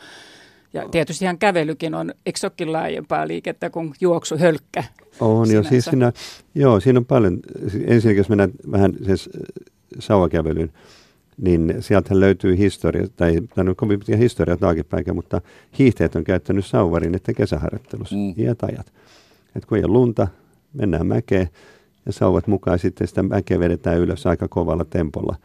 [0.84, 4.84] Ja tietysti ihan kävelykin on, eikö sekin laajempaa liikettä kuin juoksu hölkkä?
[5.20, 6.12] On jo, siis siinä,
[6.56, 7.40] joo, siinä on paljon.
[7.86, 9.30] Ensinnäkin jos mennään vähän siis
[10.00, 10.72] sauvakävelyyn,
[11.38, 15.42] niin sieltä löytyy historia, tai tämä on kovin pitkä historia taaksepäin, mutta
[15.80, 18.34] hiihteet on käyttänyt sauvarin että kesäharjoittelussa, mm.
[18.38, 18.94] iät ajat.
[19.56, 20.28] Et kun ei ole lunta,
[20.74, 21.50] mennään mäkeen
[22.06, 25.36] ja sauvat mukaan sitten sitä mäkeä vedetään ylös aika kovalla tempolla.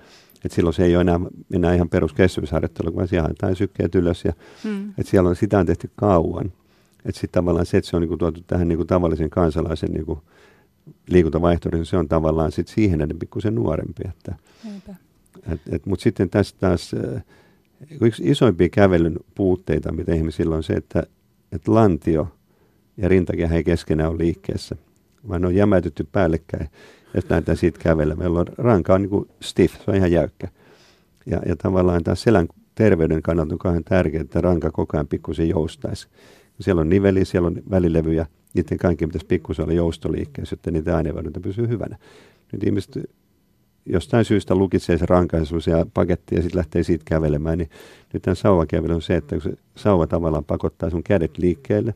[0.44, 1.20] Et silloin se ei ole enää,
[1.54, 4.24] enää ihan peruskestävyysharjoittelu, vaan siellä haetaan sykkeet ylös.
[4.24, 4.32] Ja,
[4.64, 4.94] mm.
[4.98, 6.52] et siellä on, sitä on tehty kauan.
[7.04, 10.22] Että sitten tavallaan se, että se on niinku tuotu tähän niinku tavallisen kansalaisen niinku
[11.06, 14.02] liikuntavaihtoehtoon, se on tavallaan sit siihen näiden pikkusen nuorempi.
[14.08, 14.34] Että,
[15.86, 17.24] Mutta sitten tässä taas äh,
[18.00, 21.02] yksi isoimpia kävelyn puutteita, mitä ihmisillä on se, että,
[21.52, 22.28] että lantio
[22.96, 24.76] ja rintakehä ei keskenään ole liikkeessä,
[25.28, 26.68] vaan ne on jämäytetty päällekkäin
[27.14, 28.14] jos lähdetään siitä kävellä.
[28.14, 30.48] Meillä on ranka on niin kuin stiff, se on ihan jäykkä.
[31.26, 35.48] Ja, ja tavallaan taas selän terveyden kannalta on kauhean tärkeää, että ranka koko ajan pikkusen
[35.48, 36.08] joustaisi.
[36.60, 41.40] Siellä on niveli, siellä on välilevyjä, niiden kaikki pitäisi pikkusen olla joustoliikkeessä, jotta niitä aineenvaihdunta
[41.40, 41.98] pysyy hyvänä.
[42.52, 42.98] Nyt ihmiset
[43.86, 47.70] jostain syystä lukitsee se rankaisuus ja paketti ja sitten lähtee siitä kävelemään, niin
[48.12, 51.94] nyt tämän sauvakävely on se, että kun se sauva tavallaan pakottaa sun kädet liikkeelle,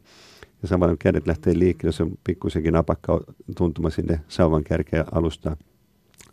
[0.62, 3.21] ja samalla kun kädet lähtee liikkeelle, se on pikkusenkin napakka
[3.57, 5.57] tuntuma sinne sauvan kärkeä alustaa.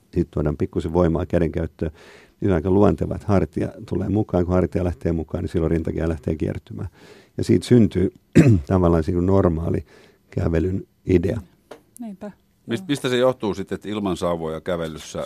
[0.03, 1.91] Sitten tuodaan pikkusen voimaa käden käyttöön.
[2.41, 4.45] Niin aika luontevat hartia tulee mukaan.
[4.45, 6.89] Kun hartia lähtee mukaan, niin silloin rintakehä lähtee kiertymään.
[7.37, 8.13] Ja siitä syntyy
[8.67, 9.85] tavallaan niin normaali
[10.29, 11.41] kävelyn idea.
[11.99, 12.31] Niinpä.
[12.65, 15.25] Mist, mistä se johtuu sitten, että ilman sauvoja kävelyssä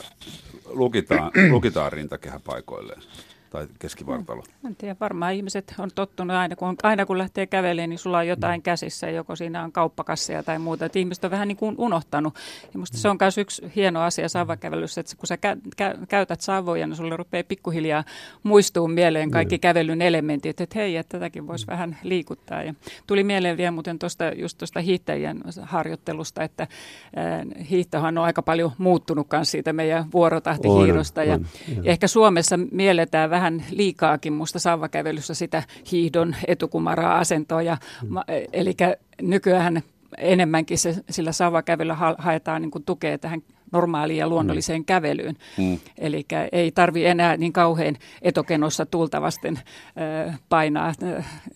[0.66, 3.02] lukitaan, lukitaan rintakehä paikoilleen?
[3.50, 4.44] Tai keskivartalo?
[4.66, 8.28] En tiedä, varmaan ihmiset on tottunut aina kun, aina kun lähtee kävelemään, niin sulla on
[8.28, 10.86] jotain käsissä, joko siinä on kauppakasseja tai muuta.
[10.86, 12.36] Että ihmiset on vähän niin kuin unohtanut.
[12.74, 16.42] Ja musta se on myös yksi hieno asia saavakävelyssä, että kun sä kä- kä- käytät
[16.42, 18.04] savoja, niin sulle rupeaa pikkuhiljaa
[18.44, 19.60] muistuu mieleen kaikki mm.
[19.60, 21.72] kävelyn elementit, että hei, että tätäkin voisi mm.
[21.72, 22.64] vähän liikuttaa.
[22.64, 22.74] Ja
[23.08, 28.72] tuli mieleen vielä muuten tuosta, just tuosta hiihtäjien harjoittelusta, että äh, hiihtohan on aika paljon
[28.78, 31.24] muuttunut myös siitä meidän vuorotahtihiidosta.
[31.24, 31.40] ja,
[31.84, 37.62] ja ehkä Suomessa mielletään vähän liikaakin musta saavakävelyssä sitä hiihdon etukumaraa asentoa.
[37.62, 38.16] Ja, mm.
[38.54, 38.76] Eli
[39.22, 39.82] nykyään
[40.18, 44.86] enemmänkin se, sillä saavakävelyllä ha, haetaan niin tukea tähän normaaliin ja luonnolliseen mm.
[44.86, 45.36] kävelyyn.
[45.58, 45.78] Mm.
[45.98, 50.94] Eli ei tarvi enää niin kauhean etokenossa tultavasten ö, painaa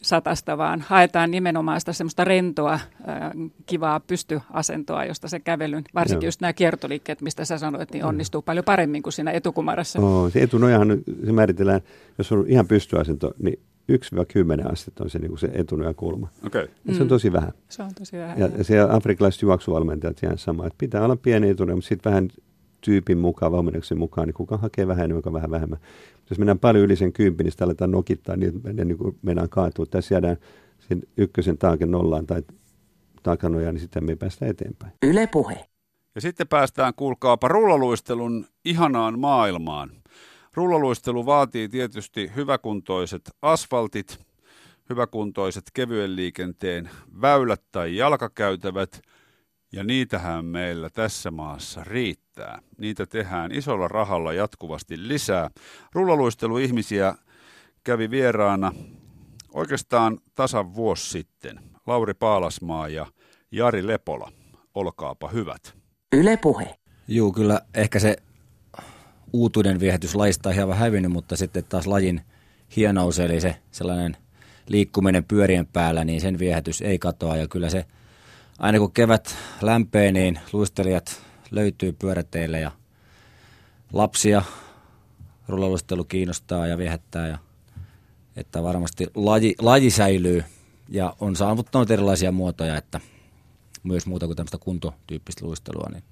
[0.02, 2.80] satasta, vaan haetaan nimenomaan sitä semmoista rentoa,
[3.66, 6.28] kivaa pystyasentoa, josta se kävelyn, varsinkin Joo.
[6.28, 8.46] just nämä kiertoliikkeet, mistä sä sanoit, niin onnistuu mm.
[8.46, 10.00] paljon paremmin kuin siinä etukumarassa.
[10.00, 11.82] Oh, se etunojahan se määritellään,
[12.18, 13.60] jos on ihan pystyasento, niin
[13.92, 16.28] 1-10 astetta on se, niin se etunoja kulma.
[16.46, 16.68] Okay.
[16.84, 16.94] Mm.
[16.94, 17.52] Se on tosi vähän.
[17.70, 18.40] Se on tosi vähän.
[18.40, 22.30] Ja, ja se afrikkalaiset juoksuvalmentajat jää sama, että pitää olla pieni etunoja, mutta sitten vähän
[22.82, 25.80] tyypin mukaan, valmennuksen mukaan, niin kuka hakee vähän enemmän, kuka vähän vähemmän.
[26.30, 29.50] Jos mennään paljon yli sen kympin, niin sitä aletaan nokittaa, niin ne niin kuin mennään
[29.50, 29.86] kaatua.
[29.86, 30.38] Tässä jäädään
[30.80, 32.44] sen ykkösen taake nollaan tai
[33.24, 34.94] takanojaan, niin sitten me ei päästä eteenpäin.
[35.04, 35.66] Yle puhe.
[36.16, 40.01] Ja sitten päästään, kuulkaapa, rullaluistelun ihanaan maailmaan.
[40.54, 44.20] Rullaluistelu vaatii tietysti hyväkuntoiset asfaltit,
[44.90, 46.90] hyväkuntoiset kevyen liikenteen
[47.22, 49.02] väylät tai jalkakäytävät,
[49.72, 52.62] ja niitähän meillä tässä maassa riittää.
[52.78, 55.50] Niitä tehdään isolla rahalla jatkuvasti lisää.
[55.94, 57.16] Rullaluisteluihmisiä
[57.84, 58.72] kävi vieraana
[59.54, 61.60] oikeastaan tasan vuosi sitten.
[61.88, 63.06] Lauri Paalasmaa ja
[63.52, 64.32] Jari Lepola.
[64.76, 65.76] Olkaapa hyvät.
[66.14, 66.76] Yle puhe.
[67.08, 68.16] Joo, kyllä ehkä se
[69.34, 72.22] uutuuden viehätys lajista on hieman hävinnyt, mutta sitten taas lajin
[72.76, 74.18] hienous, eli se sellainen
[74.68, 77.38] liikkuminen pyörien päällä, niin sen viehätys ei katoa.
[77.38, 77.86] Ja kyllä se,
[78.60, 82.72] aina kun kevät lämpee, niin luistelijat löytyy pyöräteille ja
[83.94, 84.42] lapsia
[85.48, 87.28] rullaluistelu kiinnostaa ja viehättää.
[87.28, 87.38] Ja,
[88.36, 90.44] että varmasti laji, laji säilyy
[90.90, 93.00] ja on saavuttanut erilaisia muotoja, että
[93.84, 96.04] myös muuta kuin tämmöistä kuntotyyppistä luistelua, niin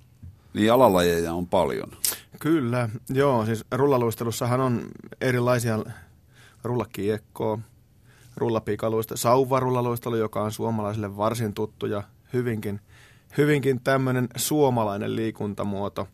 [0.54, 1.92] niin alalajeja on paljon.
[2.40, 3.46] Kyllä, joo.
[3.46, 4.82] Siis rullaluistelussahan on
[5.22, 5.80] erilaisia
[6.64, 7.60] rullakiekkoa,
[8.36, 12.82] rullapikaluista, sauvarullaluistelu, joka on suomalaisille varsin tuttu ja hyvinkin,
[13.38, 16.08] hyvinkin tämmöinen suomalainen liikuntamuoto,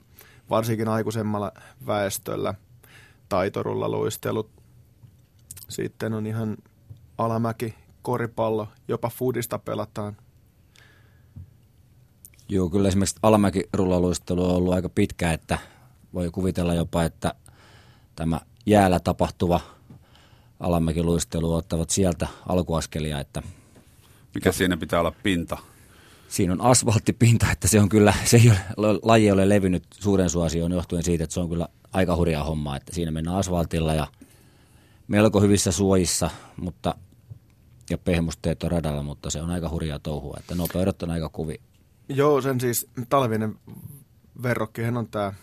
[0.50, 1.52] varsinkin aikuisemmalla
[1.88, 2.54] väestöllä.
[3.30, 4.50] Taitorullaluistelut,
[5.70, 6.58] sitten on ihan
[7.18, 10.18] alamäki, koripallo, jopa foodista pelataan
[12.50, 15.58] Joo, kyllä esimerkiksi alamäkirullaluistelu on ollut aika pitkä, että
[16.14, 17.34] voi kuvitella jopa, että
[18.16, 19.60] tämä jäällä tapahtuva
[20.60, 23.44] alamäkiluistelu ottavat sieltä alkuaskelia, että
[24.36, 25.58] mikä siinä pitää olla pinta?
[26.28, 30.30] Siinä on asfalttipinta, että se on kyllä, se ei ole, laji ei ole levinnyt suuren
[30.30, 34.08] suosioon johtuen siitä, että se on kyllä aika hurjaa hommaa, että siinä mennään asfaltilla ja
[35.08, 36.96] melko hyvissä suojissa, mutta
[37.90, 41.62] ja pehmusteet on radalla, mutta se on aika hurjaa touhua, että nopeudet on aika kuvi.
[42.10, 43.56] Joo, sen siis talvinen
[44.44, 45.34] verrokkihan on tämä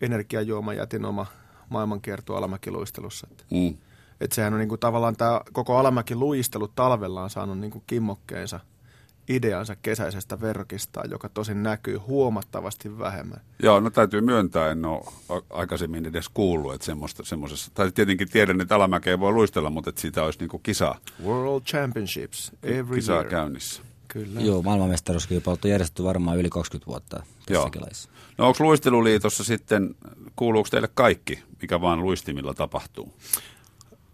[0.00, 1.26] energiajuomajätin oma
[1.68, 3.26] maailmankierto alamäkiluistelussa.
[3.50, 3.76] Mm.
[4.20, 8.60] Et sehän on niinku tavallaan tämä koko alamäkiluistelu talvella on saanut niinku kimmokkeensa–
[9.28, 13.40] ideansa kesäisestä verkista, joka tosin näkyy huomattavasti vähemmän.
[13.62, 15.02] Joo, no täytyy myöntää, en ole
[15.50, 16.86] aikaisemmin edes kuullut, että
[17.22, 20.94] semmoisessa, tai tietenkin tiedän, että alamäkeä voi luistella, mutta että siitä olisi niinku kisa.
[21.24, 23.28] World Championships every Kisaa year.
[23.28, 23.82] käynnissä.
[24.08, 24.40] Kyllä.
[24.40, 27.70] Joo, maailmanmestaruuskilpailut on järjestetty varmaan yli 20 vuotta Joo.
[28.38, 29.94] No onko luisteluliitossa sitten,
[30.36, 33.14] kuuluuko teille kaikki, mikä vaan luistimilla tapahtuu?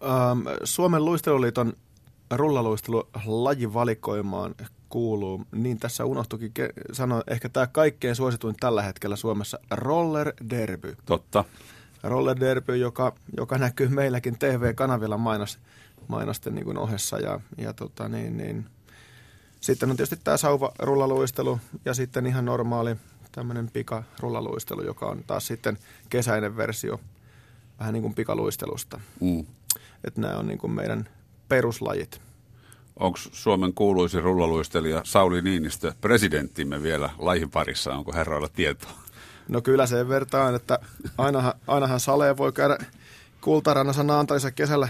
[0.03, 1.73] Ähm, Suomen luisteluliiton
[2.31, 4.55] rullaluistelu lajivalikoimaan
[4.89, 6.51] kuuluu, niin tässä unohtukin
[6.91, 10.97] sanoa ehkä tämä kaikkein suosituin tällä hetkellä Suomessa, roller derby.
[11.05, 11.43] Totta.
[12.03, 15.59] Roller derby, joka, joka näkyy meilläkin TV-kanavilla mainos,
[16.07, 18.65] mainosten niin kuin ohessa ja, ja tota niin, niin.
[19.65, 22.95] Sitten on tietysti tämä sauva rullaluistelu ja sitten ihan normaali
[23.31, 25.77] tämmöinen pikarullaluistelu, joka on taas sitten
[26.09, 26.99] kesäinen versio
[27.79, 29.01] vähän niin kuin pikaluistelusta.
[29.21, 29.45] Mm.
[30.03, 31.09] Että nämä on niin kuin meidän
[31.49, 32.21] peruslajit
[32.99, 37.93] onko Suomen kuuluisin rullaluistelija Sauli Niinistö presidenttimme vielä lajin parissa?
[37.93, 38.91] Onko herroilla tietoa?
[39.47, 40.79] No kyllä sen vertaan, että
[41.17, 42.77] ainahan, ainahan Sale voi käydä
[43.41, 44.89] kultarannassa Naantalissa kesällä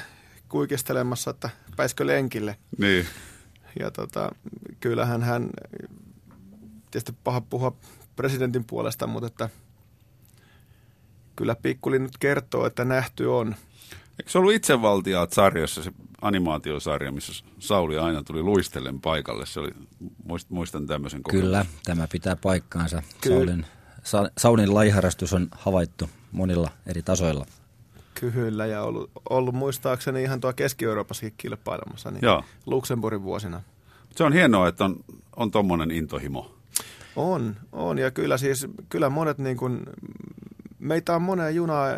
[0.49, 2.57] kuikistelemassa, että pääskö lenkille.
[2.77, 3.05] Niin.
[3.79, 4.31] Ja tota,
[4.79, 5.49] kyllähän hän,
[6.91, 7.75] tietysti paha puhua
[8.15, 9.49] presidentin puolesta, mutta että
[11.35, 13.55] kyllä Pikkuli nyt kertoo, että nähty on.
[14.19, 19.45] Eikö se ollut itsevaltiaat sarjassa se animaatiosarja, missä Sauli aina tuli luistellen paikalle?
[19.45, 19.71] Se oli,
[20.49, 21.47] muistan tämmöisen kokemuksen.
[21.47, 23.03] Kyllä, tämä pitää paikkaansa.
[23.27, 23.65] Saulin,
[24.03, 27.45] Sa, Saulin laiharastus on havaittu monilla eri tasoilla.
[28.19, 32.43] Kyllä, ja ollut, ollut muistaakseni ihan tuo Keski-Euroopassakin kilpailemassa, niin Joo.
[32.65, 33.61] Luxemburgin vuosina.
[34.15, 34.95] Se on hienoa, että on,
[35.35, 36.55] on tuommoinen intohimo.
[37.15, 39.85] On, on, ja kyllä siis, kyllä monet niin kuin
[40.79, 41.91] meitä on monea junaa,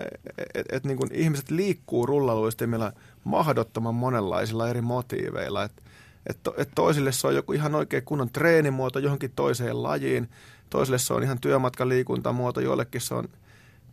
[0.55, 2.91] että et, niin ihmiset liikkuu rullaluistimilla
[3.23, 5.63] mahdottoman monenlaisilla eri motiiveilla.
[5.63, 5.81] Että
[6.27, 10.29] et, et toisille se on joku ihan oikein kunnon treenimuoto johonkin toiseen lajiin,
[10.69, 13.29] toisille se on ihan työmatkaliikuntamuoto, joillekin se on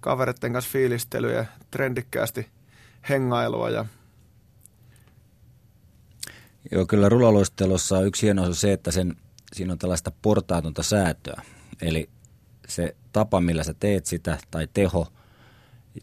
[0.05, 2.47] kavereiden kanssa fiilistelyä, trendikkäästi
[3.09, 3.85] hengailua ja
[6.73, 9.17] Joo, kyllä rullaluistelussa on yksi hieno se, että sen,
[9.53, 11.43] siinä on tällaista portaatonta säätöä.
[11.83, 12.11] Eli
[12.69, 15.13] se tapa, millä sä teet sitä, tai teho,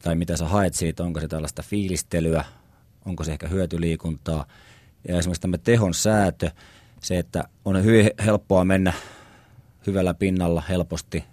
[0.01, 2.45] tai mitä sä haet siitä, onko se tällaista fiilistelyä,
[3.05, 4.45] onko se ehkä hyötyliikuntaa.
[5.07, 6.51] Ja esimerkiksi tämä tehon säätö,
[7.01, 8.93] se, että on hyvin helppoa mennä
[9.87, 11.23] hyvällä pinnalla helposti,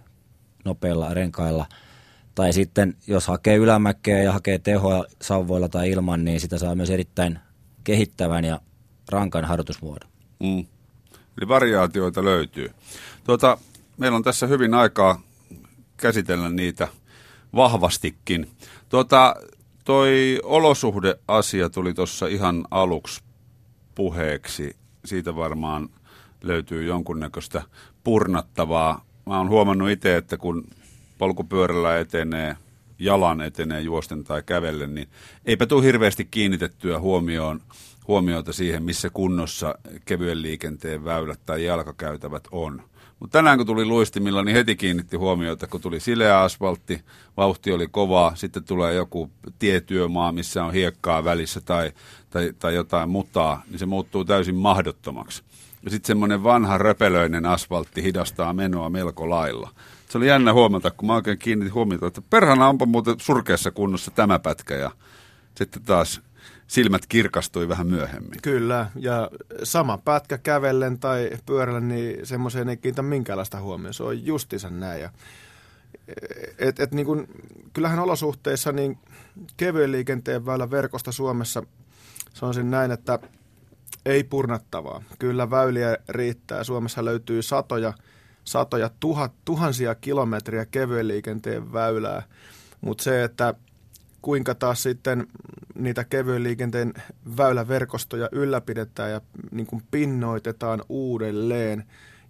[0.65, 1.65] nopeilla renkailla.
[2.39, 6.89] Tai sitten, jos hakee ylämäkeä ja hakee tehoa sauvoilla tai ilman, niin sitä saa myös
[6.89, 7.39] erittäin
[7.83, 8.61] kehittävän ja
[9.09, 10.09] rankan harjoitusmuodon.
[10.39, 10.65] Mm.
[11.37, 12.71] Eli variaatioita löytyy.
[13.23, 13.57] Tuota,
[13.97, 15.21] meillä on tässä hyvin aikaa
[15.97, 16.87] käsitellä niitä
[17.55, 18.51] vahvastikin.
[18.89, 19.35] Tuota,
[19.85, 23.21] toi olosuhdeasia tuli tuossa ihan aluksi
[23.95, 24.75] puheeksi.
[25.05, 25.89] Siitä varmaan
[26.43, 27.61] löytyy jonkunnäköistä
[28.03, 29.05] purnattavaa.
[29.25, 30.67] Mä oon huomannut itse, että kun
[31.19, 32.57] polkupyörällä etenee,
[32.99, 35.07] jalan etenee juosten tai kävellen, niin
[35.45, 37.61] eipä tule hirveästi kiinnitettyä huomioon,
[38.07, 42.81] huomiota siihen, missä kunnossa kevyen liikenteen väylät tai jalkakäytävät on.
[43.19, 47.01] Mutta tänään kun tuli luistimilla, niin heti kiinnitti huomiota, kun tuli sileä asfaltti,
[47.37, 51.91] vauhti oli kovaa, sitten tulee joku tietyömaa, missä on hiekkaa välissä tai,
[52.29, 55.43] tai, tai jotain mutaa, niin se muuttuu täysin mahdottomaksi.
[55.83, 59.69] Ja sitten semmoinen vanha röpelöinen asfaltti hidastaa menoa melko lailla.
[60.09, 64.11] Se oli jännä huomata, kun mä oikein kiinnitin huomiota, että perhana onpa muuten surkeassa kunnossa
[64.11, 64.91] tämä pätkä ja
[65.55, 66.21] sitten taas
[66.67, 68.41] silmät kirkastui vähän myöhemmin.
[68.41, 69.29] Kyllä, ja
[69.63, 73.93] sama pätkä kävellen tai pyörällä, niin semmoiseen ei kiinnitä minkäänlaista huomioon.
[73.93, 75.01] Se on justiinsa näin.
[75.01, 75.09] Ja,
[76.57, 77.27] et, et niin kun,
[77.73, 78.97] kyllähän olosuhteissa niin
[79.57, 81.63] kevyen liikenteen väylä verkosta Suomessa,
[82.33, 83.19] se on näin, että
[84.05, 85.03] ei purnattavaa.
[85.19, 86.63] Kyllä väyliä riittää.
[86.63, 87.93] Suomessa löytyy satoja,
[88.49, 92.23] satoja tuhat, tuhansia kilometriä kevyen liikenteen väylää,
[92.81, 93.53] mutta se, että
[94.21, 95.27] kuinka taas sitten
[95.75, 96.93] niitä kevyen liikenteen
[97.37, 101.83] väyläverkostoja ylläpidetään ja niin kuin pinnoitetaan uudelleen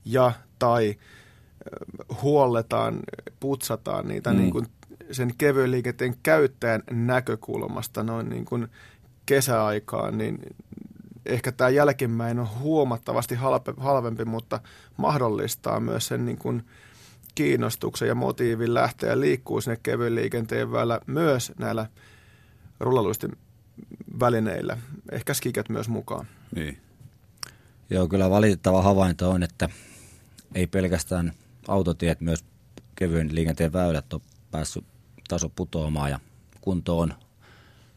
[0.05, 0.95] ja tai
[2.21, 2.99] huolletaan,
[3.39, 4.37] putsataan niitä mm.
[4.37, 4.67] niin kuin
[5.11, 8.67] sen kevyen liikenteen käyttäjän näkökulmasta noin niin kuin
[9.25, 10.39] kesäaikaan, niin
[11.29, 14.59] ehkä tämä jälkimmäinen on huomattavasti halpe, halvempi, mutta
[14.97, 16.65] mahdollistaa myös sen niin kuin
[17.35, 21.85] kiinnostuksen ja motiivin lähteä liikkuu sinne kevyen liikenteen vällä myös näillä
[22.79, 23.31] rullaluisten
[24.19, 24.77] välineillä.
[25.11, 26.27] Ehkä skiket myös mukaan.
[26.55, 26.77] Niin.
[27.89, 29.69] Joo, kyllä valitettava havainto on, että
[30.55, 31.33] ei pelkästään
[31.67, 32.45] autotiet, myös
[32.95, 34.85] kevyen liikenteen väylät on päässyt
[35.27, 36.19] taso putoamaan ja
[36.61, 37.13] kunto on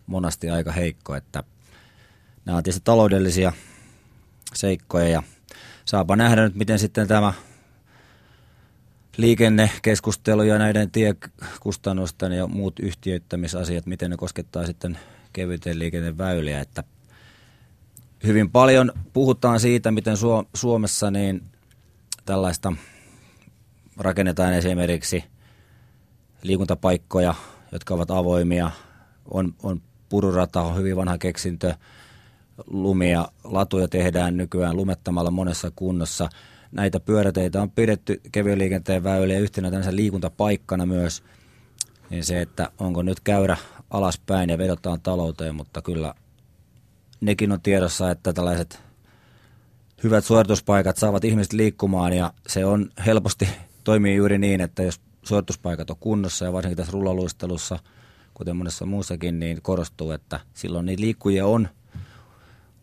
[0.06, 1.44] monasti aika heikko, että
[2.44, 3.52] nämä on tietysti taloudellisia
[4.54, 5.22] seikkoja ja
[5.84, 7.32] saapa nähdä nyt, miten sitten tämä
[9.16, 14.98] liikennekeskustelu ja näiden tiekustannusten ja muut yhtiöittämisasiat, miten ne koskettaa sitten
[15.32, 16.84] kevyten liikenneväyliä, että
[18.24, 20.16] hyvin paljon puhutaan siitä, miten
[20.54, 21.42] Suomessa niin
[22.24, 22.72] tällaista
[23.96, 25.24] rakennetaan esimerkiksi
[26.42, 27.34] liikuntapaikkoja,
[27.72, 28.70] jotka ovat avoimia,
[29.30, 31.74] on, on pururata, on hyvin vanha keksintö,
[32.66, 36.28] lumia, latuja tehdään nykyään lumettamalla monessa kunnossa.
[36.72, 41.22] Näitä pyöräteitä on pidetty kevyen liikenteen väyliä yhtenä tämmöisen liikuntapaikkana myös.
[42.10, 43.56] Niin se, että onko nyt käyrä
[43.90, 46.14] alaspäin ja vedotaan talouteen, mutta kyllä
[47.20, 48.80] nekin on tiedossa, että tällaiset
[50.04, 53.48] hyvät suorituspaikat saavat ihmiset liikkumaan ja se on helposti
[53.84, 57.78] toimii juuri niin, että jos suorituspaikat on kunnossa ja varsinkin tässä rullaluistelussa,
[58.34, 61.68] kuten monessa muussakin, niin korostuu, että silloin niitä liikkujia on.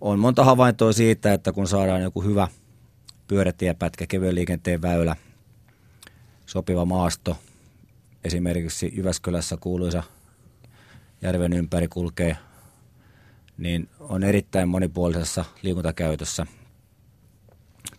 [0.01, 2.47] On monta havaintoa siitä, että kun saadaan joku hyvä
[3.27, 5.15] pyörätiepätkä, kevyen liikenteen väylä,
[6.45, 7.37] sopiva maasto,
[8.23, 10.03] esimerkiksi Jyväskylässä kuuluisa
[11.21, 12.37] järven ympäri kulkee,
[13.57, 16.45] niin on erittäin monipuolisessa liikuntakäytössä.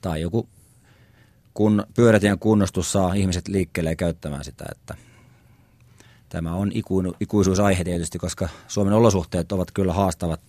[0.00, 0.48] Tai joku
[1.54, 4.94] kun pyörätien kunnostus saa ihmiset liikkeelle ja käyttämään sitä, että
[6.28, 6.72] tämä on
[7.20, 10.40] ikuisuusaihe tietysti, koska Suomen olosuhteet ovat kyllä haastavat,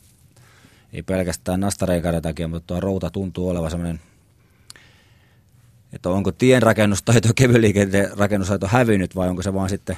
[0.94, 4.00] ei pelkästään nastareikaiden takia, mutta tuo routa tuntuu olevan sellainen,
[5.94, 9.98] että onko tien rakennustaito, kevyen liikenteen rakennustaito hävinnyt vai onko se vaan sitten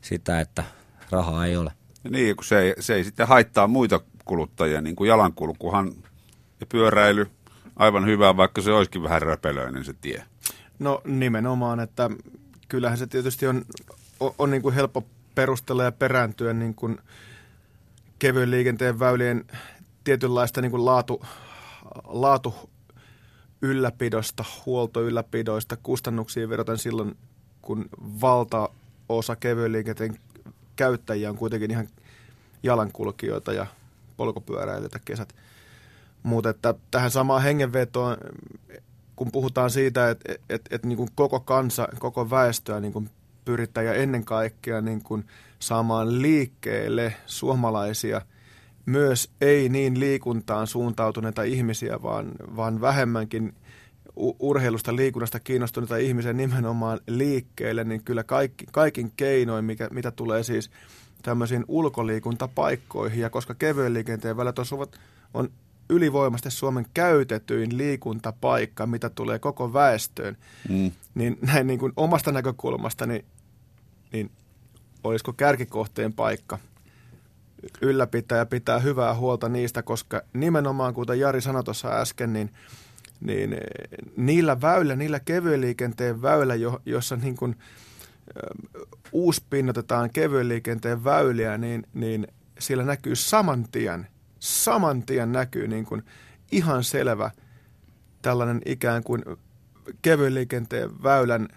[0.00, 0.64] sitä, että
[1.10, 1.72] rahaa ei ole.
[2.10, 5.92] Niin, kun se ei, se ei sitten haittaa muita kuluttajia, niin kuin jalankulkuhan
[6.60, 7.26] ja pyöräily–
[7.78, 10.24] aivan hyvä, vaikka se olisikin vähän räpelöinen se tie.
[10.78, 12.10] No nimenomaan, että
[12.68, 13.64] kyllähän se tietysti on,
[14.20, 16.98] on, on niin kuin helppo perustella ja perääntyä niin kuin
[18.18, 19.44] kevyen liikenteen väylien
[20.08, 21.24] tietynlaista niin kuin laatu,
[22.04, 22.54] laatu
[23.62, 27.16] ylläpidosta, huoltoylläpidoista, kustannuksiin verraten silloin,
[27.62, 27.88] kun
[28.20, 30.18] valtaosa kevyen liikenteen
[30.76, 31.88] käyttäjiä on kuitenkin ihan
[32.62, 33.66] jalankulkijoita ja
[34.16, 35.34] polkupyöräilijöitä kesät–
[36.22, 38.16] mutta että tähän samaan hengenvetoon,
[39.16, 43.10] kun puhutaan siitä, että et, et, niin koko kansa, koko väestöä niin kuin
[43.44, 45.24] pyritään ja ennen kaikkea niin kuin
[45.58, 48.22] saamaan liikkeelle suomalaisia,
[48.88, 53.54] myös ei niin liikuntaan suuntautuneita ihmisiä, vaan, vaan vähemmänkin
[54.38, 60.70] urheilusta, liikunnasta kiinnostuneita ihmisiä nimenomaan liikkeelle, niin kyllä kaikki, kaikin keinoin, mikä, mitä tulee siis
[61.22, 64.56] tämmöisiin ulkoliikuntapaikkoihin, ja koska kevyen liikenteen väylät
[65.34, 65.48] on
[65.90, 70.36] ylivoimasti Suomen käytetyin liikuntapaikka, mitä tulee koko väestöön,
[70.68, 70.92] mm.
[71.14, 73.24] niin näin niin kuin omasta näkökulmasta, niin,
[74.12, 74.30] niin
[75.04, 76.58] olisiko kärkikohteen paikka
[77.82, 82.50] ylläpitää ja pitää hyvää huolta niistä, koska nimenomaan, kuten Jari sanoi tuossa äsken, niin,
[83.20, 83.56] niin
[84.16, 87.56] niillä väylä, niillä kevyen liikenteen väylä, jo, jossa niin kuin,
[89.12, 92.26] uuspinnotetaan kevyen liikenteen väyliä, niin, niin
[92.58, 94.06] siellä näkyy saman tien–
[94.38, 96.02] saman tien näkyy niin kuin
[96.52, 97.30] ihan selvä
[98.22, 99.24] tällainen ikään kuin
[100.02, 101.48] kevyen liikenteen väylän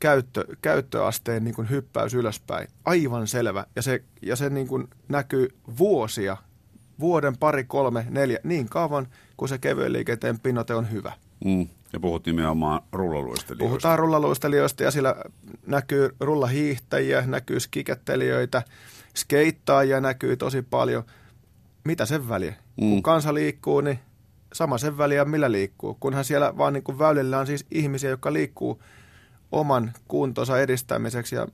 [0.00, 2.68] käyttö, käyttöasteen niin kuin hyppäys ylöspäin.
[2.84, 3.66] Aivan selvä.
[3.76, 6.36] Ja se, ja se niin kuin näkyy vuosia,
[7.00, 11.12] vuoden, pari, kolme, neljä, niin kauan kuin se kevyen liikenteen pinnote on hyvä.
[11.44, 11.68] Mm.
[11.92, 13.68] Ja puhut nimenomaan rullaluistelijoista.
[13.68, 15.16] Puhutaan rullaluistelijoista ja sillä
[15.66, 18.62] näkyy rullahiihtäjiä, näkyy skikettelijöitä,
[19.16, 21.04] skeittaajia näkyy tosi paljon–
[21.84, 22.54] mitä sen väliä?
[22.80, 22.90] Mm.
[22.90, 23.98] Kun kansa liikkuu, niin
[24.52, 25.96] sama sen väliä, millä liikkuu.
[26.00, 28.82] Kunhan siellä vaan niin kuin väylillä on siis ihmisiä, jotka liikkuu
[29.52, 31.46] oman kuntonsa edistämiseksi ja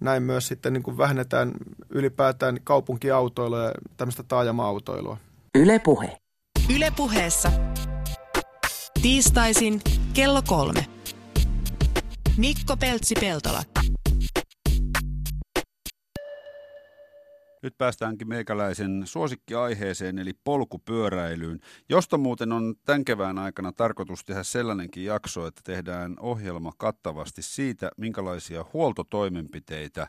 [0.00, 1.52] näin myös sitten niin kuin vähennetään
[1.90, 5.16] ylipäätään kaupunkiautoilua ja tämmöistä taajama-autoilua.
[5.54, 6.18] Yle Puhe.
[6.76, 7.52] Yle Puheessa.
[9.02, 9.80] Tiistaisin
[10.14, 10.86] kello kolme.
[12.36, 13.77] Mikko Peltsi-Peltola.
[17.62, 25.04] Nyt päästäänkin meikäläisen suosikkiaiheeseen eli polkupyöräilyyn, josta muuten on tämän kevään aikana tarkoitus tehdä sellainenkin
[25.04, 30.08] jakso, että tehdään ohjelma kattavasti siitä, minkälaisia huoltotoimenpiteitä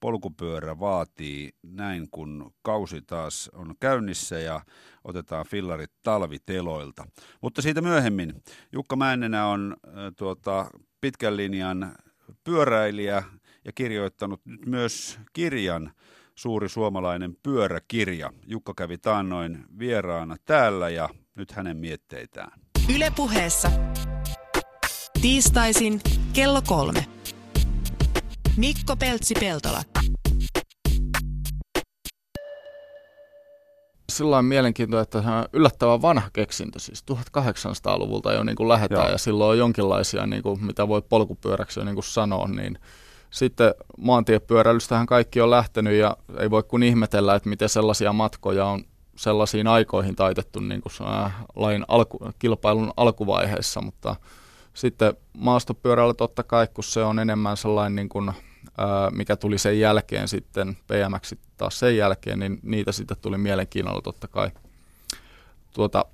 [0.00, 4.60] polkupyörä vaatii näin, kun kausi taas on käynnissä ja
[5.04, 7.06] otetaan fillarit talviteloilta.
[7.40, 8.42] Mutta siitä myöhemmin.
[8.72, 10.70] Jukka Männenä on äh, tuota,
[11.00, 11.94] pitkän linjan
[12.44, 13.22] pyöräilijä
[13.64, 15.92] ja kirjoittanut nyt myös kirjan
[16.40, 18.30] Suuri suomalainen pyöräkirja.
[18.46, 22.60] Jukka kävi taannoin vieraana täällä ja nyt hänen mietteitään.
[22.94, 23.70] Ylepuheessa
[25.22, 26.00] tiistaisin
[26.32, 27.06] kello kolme.
[28.56, 29.82] Mikko Peltsi-Peltola.
[34.12, 39.06] Sillä on mielenkiintoista, että se on yllättävän vanha keksintö, siis 1800-luvulta jo niin kuin lähdetään
[39.06, 39.12] Joo.
[39.12, 42.78] ja silloin on jonkinlaisia, niin kuin, mitä voi polkupyöräksi jo niin kuin sanoa, niin
[43.30, 48.84] sitten maantiepyöräilystähän kaikki on lähtenyt ja ei voi kuin ihmetellä, että miten sellaisia matkoja on
[49.16, 50.92] sellaisiin aikoihin taitettu niin kuin
[51.56, 54.16] lain alku, kilpailun alkuvaiheessa, mutta
[54.74, 58.32] sitten maastopyörällä totta kai, kun se on enemmän sellainen, niin kuin,
[59.10, 64.28] mikä tuli sen jälkeen sitten, PMX taas sen jälkeen, niin niitä sitten tuli mielenkiinnolla totta
[64.28, 64.50] kai
[65.74, 66.04] tuota,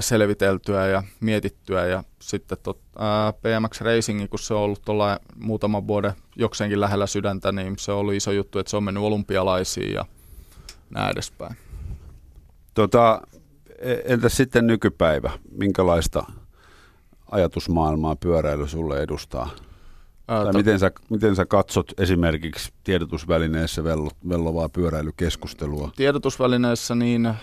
[0.00, 1.86] selviteltyä ja mietittyä.
[1.86, 7.06] Ja sitten tot, ää, PMX Racing, kun se on ollut tuolla muutaman vuoden jokseenkin lähellä
[7.06, 10.04] sydäntä, niin se ollut iso juttu, että se on mennyt olympialaisiin ja
[10.90, 11.56] näin edespäin.
[12.74, 13.22] Tota,
[13.78, 15.30] e, entä sitten nykypäivä?
[15.50, 16.24] Minkälaista
[17.30, 19.50] ajatusmaailmaa pyöräily sulle edustaa?
[20.28, 25.90] Ää, tai miten, sä, miten sä katsot esimerkiksi tiedotusvälineessä vello, vellovaa pyöräilykeskustelua?
[25.96, 27.36] Tiedotusvälineessä niin äh,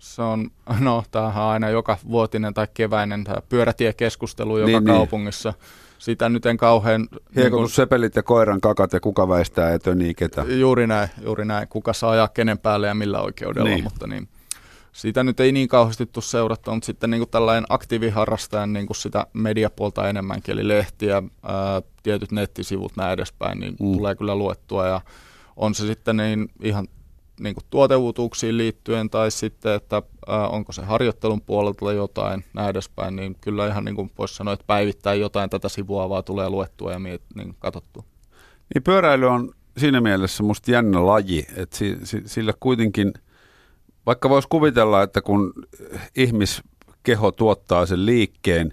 [0.00, 4.96] se on, no tämähän on aina joka vuotinen tai keväinen tämä pyörätiekeskustelu joka niin, niin.
[4.96, 5.50] kaupungissa.
[5.50, 5.68] Niin.
[5.98, 7.08] Sitä nyt en kauhean...
[7.36, 10.44] Hiekotussepelit niin ja koiran kakat ja kuka väistää etö ketä.
[10.48, 11.68] Juuri näin, juuri näin.
[11.68, 13.84] Kuka saa ajaa kenen päälle ja millä oikeudella, niin.
[13.84, 14.28] mutta niin
[14.98, 18.96] siitä nyt ei niin kauheasti tule seurattua, mutta sitten niin kuin tällainen aktiiviharrastajan niin kuin
[18.96, 23.92] sitä mediapuolta enemmänkin, eli lehtiä, ää, tietyt nettisivut näin edespäin, niin mm.
[23.92, 25.00] tulee kyllä luettua ja
[25.56, 26.88] on se sitten niin ihan
[27.40, 33.16] niin kuin tuoteuutuuksiin liittyen tai sitten, että ää, onko se harjoittelun puolelta jotain näin edespäin,
[33.16, 36.92] niin kyllä ihan niin kuin voisi sanoa, että päivittäin jotain tätä sivua vaan tulee luettua
[36.92, 38.04] ja miet, niin katsottua.
[38.74, 43.12] Niin pyöräily on siinä mielessä musta jännä laji, että si, si, sillä kuitenkin–
[44.08, 45.52] vaikka voisi kuvitella, että kun
[46.16, 48.72] ihmiskeho tuottaa sen liikkeen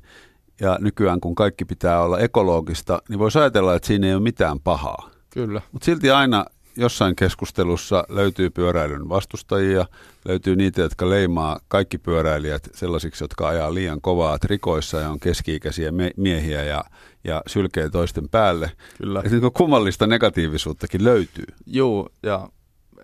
[0.59, 4.59] ja nykyään kun kaikki pitää olla ekologista, niin voisi ajatella, että siinä ei ole mitään
[4.59, 5.09] pahaa.
[5.29, 5.61] Kyllä.
[5.71, 6.45] Mutta silti aina
[6.77, 9.85] jossain keskustelussa löytyy pyöräilyn vastustajia,
[10.25, 15.91] löytyy niitä, jotka leimaa kaikki pyöräilijät sellaisiksi, jotka ajaa liian kovaa trikoissa ja on keski-ikäisiä
[16.17, 16.83] miehiä ja,
[17.23, 18.71] ja sylkee toisten päälle.
[18.97, 19.21] Kyllä.
[19.25, 21.45] Et niin kummallista negatiivisuuttakin löytyy.
[21.65, 22.49] Joo, ja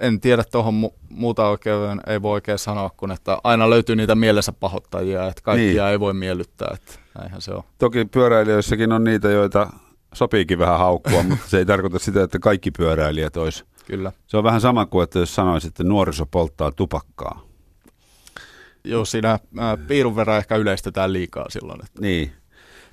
[0.02, 4.16] en tiedä tuohon mu- muuta oikein, ei voi oikein sanoa, kun että aina löytyy niitä
[4.16, 5.92] mielensä pahoittajia, että kaikkia niin.
[5.92, 7.64] ei voi miellyttää, että näinhän se on.
[7.78, 9.68] Toki pyöräilijöissäkin on niitä, joita
[10.14, 13.66] sopiikin vähän haukkua, mutta se ei tarkoita sitä, että kaikki pyöräilijät olisi.
[13.86, 14.12] Kyllä.
[14.28, 17.42] Se on vähän sama kuin, että jos sanoisit, että nuoriso polttaa tupakkaa.
[18.84, 19.40] Joo, siinä
[19.88, 21.80] piirun verran ehkä yleistetään liikaa silloin.
[21.86, 22.02] Että...
[22.02, 22.32] Niin.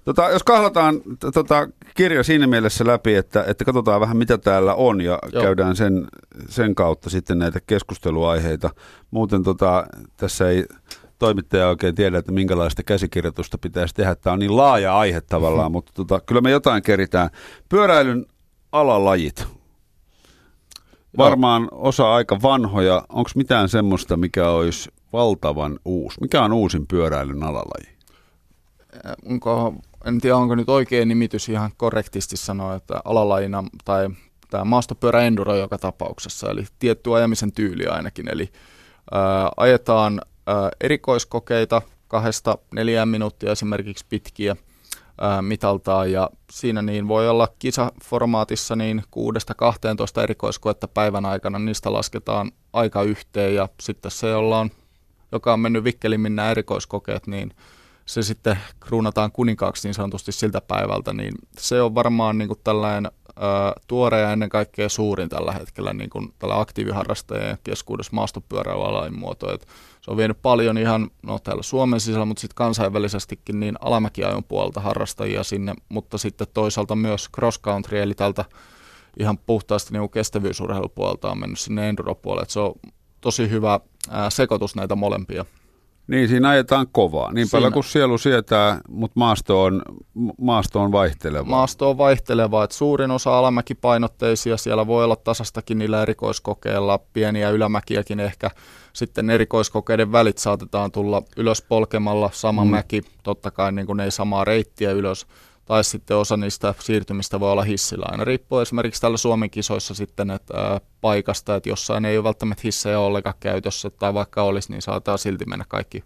[0.09, 1.00] Tota, jos kahlotaan
[1.34, 5.42] tota, kirja siinä mielessä läpi, että, että katsotaan vähän mitä täällä on ja Joo.
[5.42, 6.09] käydään sen,
[6.48, 8.70] sen kautta sitten näitä keskusteluaiheita.
[9.11, 9.86] Muuten tota,
[10.16, 10.64] tässä ei
[11.18, 14.14] toimittaja oikein tiedä, että minkälaista käsikirjoitusta pitäisi tehdä.
[14.14, 17.30] Tämä on niin laaja aihe tavallaan, mutta tota, kyllä me jotain keritään.
[17.68, 18.26] Pyöräilyn
[18.72, 19.46] alalajit.
[21.18, 23.02] Varmaan osa aika vanhoja.
[23.09, 26.20] Onko mitään semmoista, mikä olisi valtavan uusi?
[26.20, 27.98] Mikä on uusin pyöräilyn alalaji?
[29.30, 29.74] Onko
[30.05, 34.11] en tiedä onko nyt oikein nimitys ihan korrektisti sanoa, että alalajina tai
[34.51, 38.53] tämä maastopyörä enduro joka tapauksessa, eli tietty ajamisen tyyli ainakin, eli
[39.12, 44.57] ää, ajetaan ää, erikoiskokeita kahdesta neljään minuuttia esimerkiksi pitkiä
[45.20, 51.92] ää, mitaltaan ja siinä niin voi olla kisaformaatissa niin kuudesta 12 erikoiskoetta päivän aikana, niistä
[51.92, 54.70] lasketaan aika yhteen ja sitten se, jolla on,
[55.32, 57.53] joka on mennyt vikkelimmin nämä erikoiskokeet, niin
[58.09, 63.12] se sitten kruunataan kuninkaaksi niin sanotusti siltä päivältä, niin se on varmaan niin kuin tällainen
[63.28, 69.54] ä, tuore ja ennen kaikkea suurin tällä hetkellä niin kuin tällä aktiiviharrastajien keskuudessa maastopyöräilyalain muoto.
[69.54, 69.66] Et
[70.00, 74.80] se on vienyt paljon ihan no, täällä Suomen sisällä, mutta sitten kansainvälisestikin niin alamäkiajon puolelta
[74.80, 78.44] harrastajia sinne, mutta sitten toisaalta myös cross country, eli tältä
[79.20, 82.16] ihan puhtaasti niin kestävyysurheilupuolta on mennyt sinne enduro
[82.48, 82.74] Se on
[83.20, 83.80] tosi hyvä
[84.11, 85.44] ää, sekoitus näitä molempia.
[86.09, 87.32] Niin, siinä ajetaan kovaa.
[87.32, 87.59] Niin siinä.
[87.59, 89.82] paljon kuin sielu sietää, mutta maasto on,
[90.40, 91.44] maasto on vaihteleva.
[91.44, 98.20] Maasto on vaihteleva, että suurin osa alamäkipainotteisia, siellä voi olla tasastakin niillä erikoiskokeilla, pieniä ylämäkiäkin
[98.20, 98.50] ehkä.
[98.92, 102.70] Sitten erikoiskokeiden välit saatetaan tulla ylös polkemalla, sama mm.
[102.70, 105.26] mäki, totta kai niin kuin ei samaa reittiä ylös
[105.68, 108.06] tai sitten osa niistä siirtymistä voi olla hissillä.
[108.10, 112.60] Aina riippuu esimerkiksi täällä Suomen kisoissa sitten että, ää, paikasta, että jossain ei ole välttämättä
[112.64, 116.04] hissejä ollenkaan käytössä, tai vaikka olisi, niin saattaa silti mennä kaikki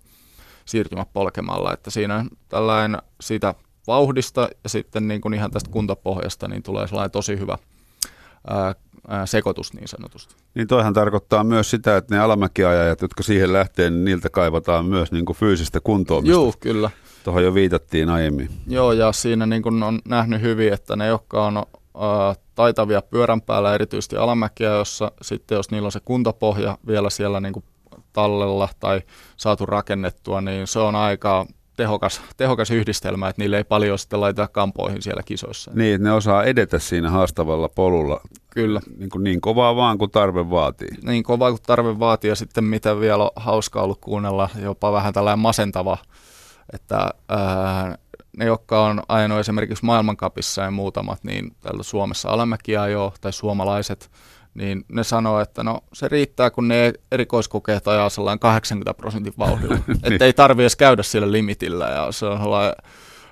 [0.65, 1.73] siirtymät polkemalla.
[1.73, 3.55] Että siinä tällainen siitä
[3.87, 7.59] vauhdista ja sitten niin kuin ihan tästä kuntapohjasta niin tulee sellainen tosi hyvä
[8.51, 8.75] ää,
[9.09, 10.35] ää, sekoitus niin sanotusti.
[10.55, 15.13] Niin toihan tarkoittaa myös sitä, että ne alamäkiajajat, jotka siihen lähtee, niin niiltä kaivataan myös
[15.13, 16.33] niin kuin fyysistä kuntoamista.
[16.33, 16.91] Joo, kyllä.
[17.25, 18.51] Tuohon jo viitattiin aiemmin.
[18.67, 21.63] Joo, ja siinä niin kuin on nähnyt hyvin, että ne, jotka on ä,
[22.55, 27.53] taitavia pyörän päällä, erityisesti alamäkiä, jossa sitten jos niillä on se kuntapohja vielä siellä niin
[27.53, 27.65] kuin
[28.13, 29.03] tallella tai
[29.37, 34.49] saatu rakennettua, niin se on aika tehokas, tehokas yhdistelmä, että niille ei paljon sitten laiteta
[34.49, 35.71] kampoihin siellä kisoissa.
[35.75, 38.21] Niin, että ne osaa edetä siinä haastavalla polulla.
[38.51, 38.81] Kyllä.
[38.99, 40.89] Niin, kuin niin kovaa vaan kuin tarve vaatii.
[41.05, 45.13] Niin kovaa kuin tarve vaatii ja sitten mitä vielä on hauskaa ollut kuunnella, jopa vähän
[45.13, 45.99] tällainen masentava
[46.73, 47.99] että ää,
[48.37, 54.11] ne, jotka on ajanut esimerkiksi maailmankapissa ja muutamat, niin täällä Suomessa alamäkiä jo, tai suomalaiset,
[54.55, 59.75] niin ne sanoo, että no se riittää, kun ne erikoiskokeet ajaa sellainen 80 prosentin vauhdilla.
[59.87, 60.13] niin.
[60.13, 61.89] että ei tarvitse edes käydä sillä limitillä.
[61.89, 62.75] Ja, se on sellainen,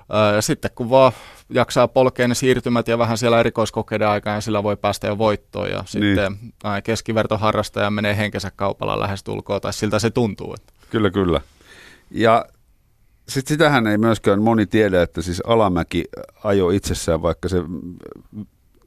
[0.09, 1.11] ää, ja sitten kun vaan
[1.49, 5.69] jaksaa polkea ne siirtymät ja vähän siellä erikoiskokeiden aikaa, niin sillä voi päästä jo voittoon.
[5.69, 5.87] Ja niin.
[5.87, 6.37] sitten
[6.83, 10.53] keskivertoharrastaja menee henkensä kaupalla lähestulkoon, tai siltä se tuntuu.
[10.53, 10.73] Että.
[10.89, 11.41] Kyllä, kyllä.
[12.11, 12.45] Ja
[13.27, 16.05] sitten sitähän ei myöskään moni tiedä, että siis alamäki
[16.43, 17.57] ajo itsessään, vaikka se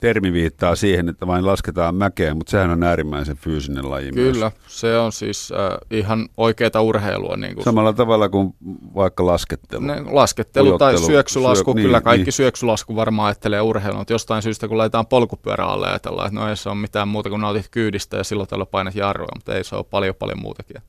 [0.05, 4.81] termi viittaa siihen, että vain lasketaan mäkeä, mutta sehän on äärimmäisen fyysinen laji Kyllä, myös.
[4.81, 7.37] se on siis äh, ihan oikeaa urheilua.
[7.37, 8.55] Niin kuin Samalla tavalla kuin
[8.95, 9.85] vaikka laskettelu.
[9.85, 12.33] Ne, laskettelu Ujottelu, tai syöksylasku, syö, kyllä niin, kaikki niin.
[12.33, 16.57] syöksylasku varmaan ajattelee urheilua, mutta jostain syystä kun laitetaan polkupyörä alle ajatellaan, että no ei
[16.57, 19.77] se ole mitään muuta kuin nautit kyydistä ja silloin tällä painat jarrua, mutta ei se
[19.77, 20.83] ole paljon paljon muutakin.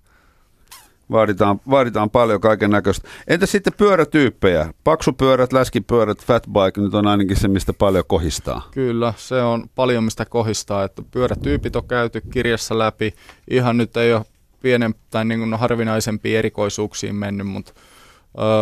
[1.12, 3.10] Vaaditaan, vaaditaan paljon kaiken näköistä.
[3.28, 4.74] Entä sitten pyörätyyppejä?
[4.84, 8.68] Paksupyörät, läskipyörät, fatbike, nyt on ainakin se, mistä paljon kohistaa.
[8.72, 13.14] Kyllä, se on paljon mistä kohistaa, että pyörätyypit on käyty kirjassa läpi.
[13.50, 14.26] Ihan nyt ei ole
[14.62, 17.74] pienen tai niin kuin harvinaisempiin erikoisuuksiin mennyt, mutta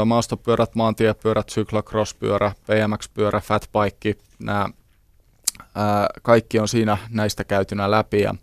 [0.02, 4.70] ö, maastopyörät, maantiepyörät, cyclocross-pyörä, BMX-pyörä, fatbike, nämä
[6.22, 8.22] kaikki on siinä näistä käytynä läpi.
[8.22, 8.36] Ja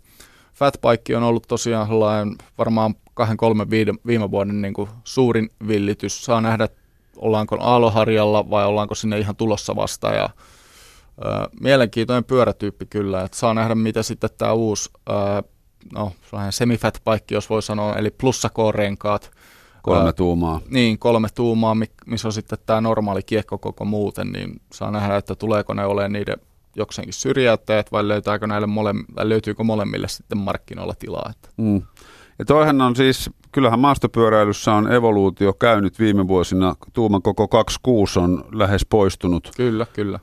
[0.53, 1.87] fatbike on ollut tosiaan
[2.57, 3.69] varmaan kahden, kolmen
[4.07, 6.25] viime vuoden niin kuin suurin villitys.
[6.25, 6.67] Saa nähdä,
[7.17, 10.09] ollaanko aaloharjalla vai ollaanko sinne ihan tulossa vasta.
[10.09, 10.29] Ja,
[11.25, 13.21] ö, mielenkiintoinen pyörätyyppi kyllä.
[13.21, 15.13] Et saa nähdä, mitä sitten tämä uusi ö,
[15.93, 16.11] no,
[16.49, 19.31] semifat bike, jos voi sanoa, eli plussakorenkaat.
[19.81, 20.61] Kolme tuumaa.
[20.69, 25.35] Niin, kolme tuumaa, missä on sitten tämä normaali kiekko koko muuten, niin saa nähdä, että
[25.35, 26.37] tuleeko ne olemaan niiden
[26.75, 31.31] jokseenkin syrjäyttäjät vai löytääkö näille mole, vai löytyykö molemmille sitten markkinoilla tilaa.
[31.35, 31.49] Että.
[31.57, 31.81] Mm.
[32.41, 36.75] Ja toihan on siis, kyllähän maastopyöräilyssä on evoluutio käynyt viime vuosina.
[36.93, 39.51] Tuuman koko 26 on lähes poistunut.
[39.57, 40.19] Kyllä, kyllä.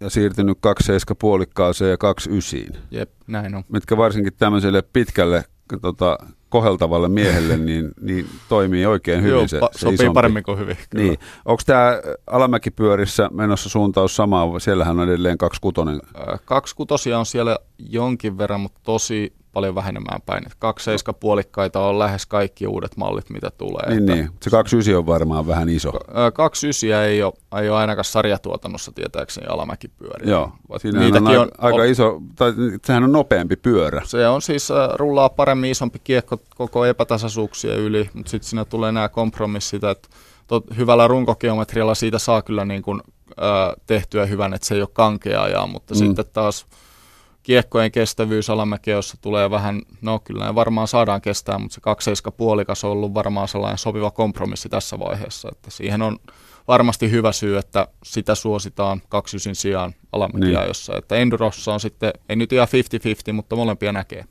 [0.00, 2.82] Ja siirtynyt 27 puolikkaaseen ja 29.
[2.90, 3.64] Jep, näin on.
[3.68, 5.44] Mitkä varsinkin tämmöiselle pitkälle
[5.82, 6.18] tota,
[6.48, 10.14] koheltavalle miehelle, niin, niin toimii oikein hyvin Joo, se, se sopii isompi.
[10.14, 10.76] paremmin kuin hyvin.
[10.90, 11.04] Kyllä.
[11.04, 11.18] Niin.
[11.44, 14.58] Onko tämä Alamäkipyörissä menossa suuntaus samaa?
[14.58, 16.00] Siellähän on edelleen 26.
[16.44, 20.44] Kaksi kutosia on siellä jonkin verran, mutta tosi paljon vähenemään päin.
[20.58, 23.88] Kaksi seiska puolikkaita on lähes kaikki uudet mallit, mitä tulee.
[23.88, 24.30] Niin, että niin.
[24.42, 25.92] Se 29 on varmaan vähän iso.
[26.34, 27.32] Kaksi ysiä ei ole,
[27.62, 30.30] ei ole ainakaan sarjatuotannossa tietääkseni alamäkipyöriä.
[30.30, 32.52] Joo, siinä on, aika, on aika iso, tai
[32.84, 34.02] sehän on nopeampi pyörä.
[34.04, 39.08] Se on siis, rullaa paremmin isompi kiekko koko epätasaisuuksien yli, mutta sitten siinä tulee nämä
[39.08, 40.08] kompromissit, että
[40.46, 43.00] tot, hyvällä runkogeometrialla siitä saa kyllä niin kuin,
[43.30, 45.98] äh, tehtyä hyvän, että se ei ole kankea ajaa, mutta mm.
[45.98, 46.66] sitten taas
[47.46, 52.84] kiekkojen kestävyys alamäkeossa tulee vähän, no kyllä ne varmaan saadaan kestää, mutta se 2 puolikas
[52.84, 56.18] on ollut varmaan sellainen sopiva kompromissi tässä vaiheessa, että siihen on
[56.68, 60.98] varmasti hyvä syy, että sitä suositaan kaksysin sijaan alamäkiajossa, niin.
[60.98, 62.68] että Endurossa on sitten, ei nyt ihan
[63.30, 64.24] 50-50, mutta molempia näkee.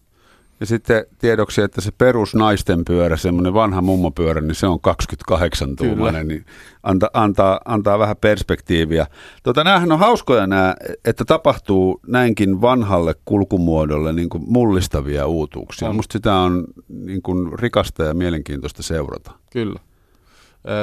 [0.59, 5.75] Ja sitten tiedoksi, että se perus naisten pyörä, semmoinen vanha mummopyörä, niin se on 28
[5.75, 6.45] tuumainen, niin
[6.83, 9.07] anta, antaa, antaa vähän perspektiiviä.
[9.43, 10.75] Tota, näähän on hauskoja nämä,
[11.05, 15.89] että tapahtuu näinkin vanhalle kulkumuodolle niin kuin mullistavia uutuuksia.
[15.89, 15.95] On.
[15.95, 19.31] Musta sitä on niin kuin rikasta ja mielenkiintoista seurata.
[19.51, 19.79] Kyllä.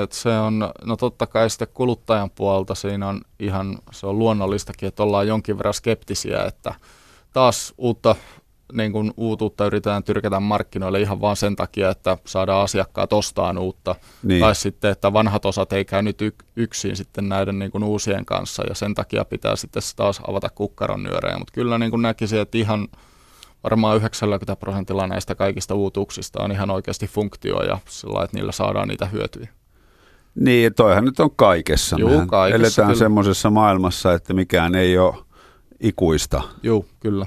[0.03, 4.87] Et se on, no totta kai sitten kuluttajan puolelta siinä on ihan, se on luonnollistakin,
[4.87, 6.75] että ollaan jonkin verran skeptisiä, että
[7.33, 8.17] taas uutta
[8.73, 13.95] niin kuin uutuutta yritetään tyrkätä markkinoille ihan vaan sen takia, että saadaan asiakkaat ostaan uutta.
[14.23, 14.41] Niin.
[14.41, 16.19] Tai sitten, että vanhat osat ei käy nyt
[16.57, 21.03] yksin sitten näiden niin kuin uusien kanssa ja sen takia pitää sitten taas avata kukkaron
[21.03, 21.39] nyörejä.
[21.39, 22.89] Mutta kyllä niin kuin näkisin, että ihan
[23.65, 28.89] varmaan 90 prosentilla näistä kaikista uutuuksista on ihan oikeasti funktio ja sillä että niillä saadaan
[28.89, 29.49] niitä hyötyjä.
[30.35, 31.97] Niin, toihan nyt on kaikessa.
[31.99, 32.99] Juu, Mehän kaikessa, eletään kyllä.
[32.99, 35.15] semmoisessa maailmassa, että mikään ei ole
[35.81, 36.43] ikuista.
[36.63, 37.27] Joo, kyllä.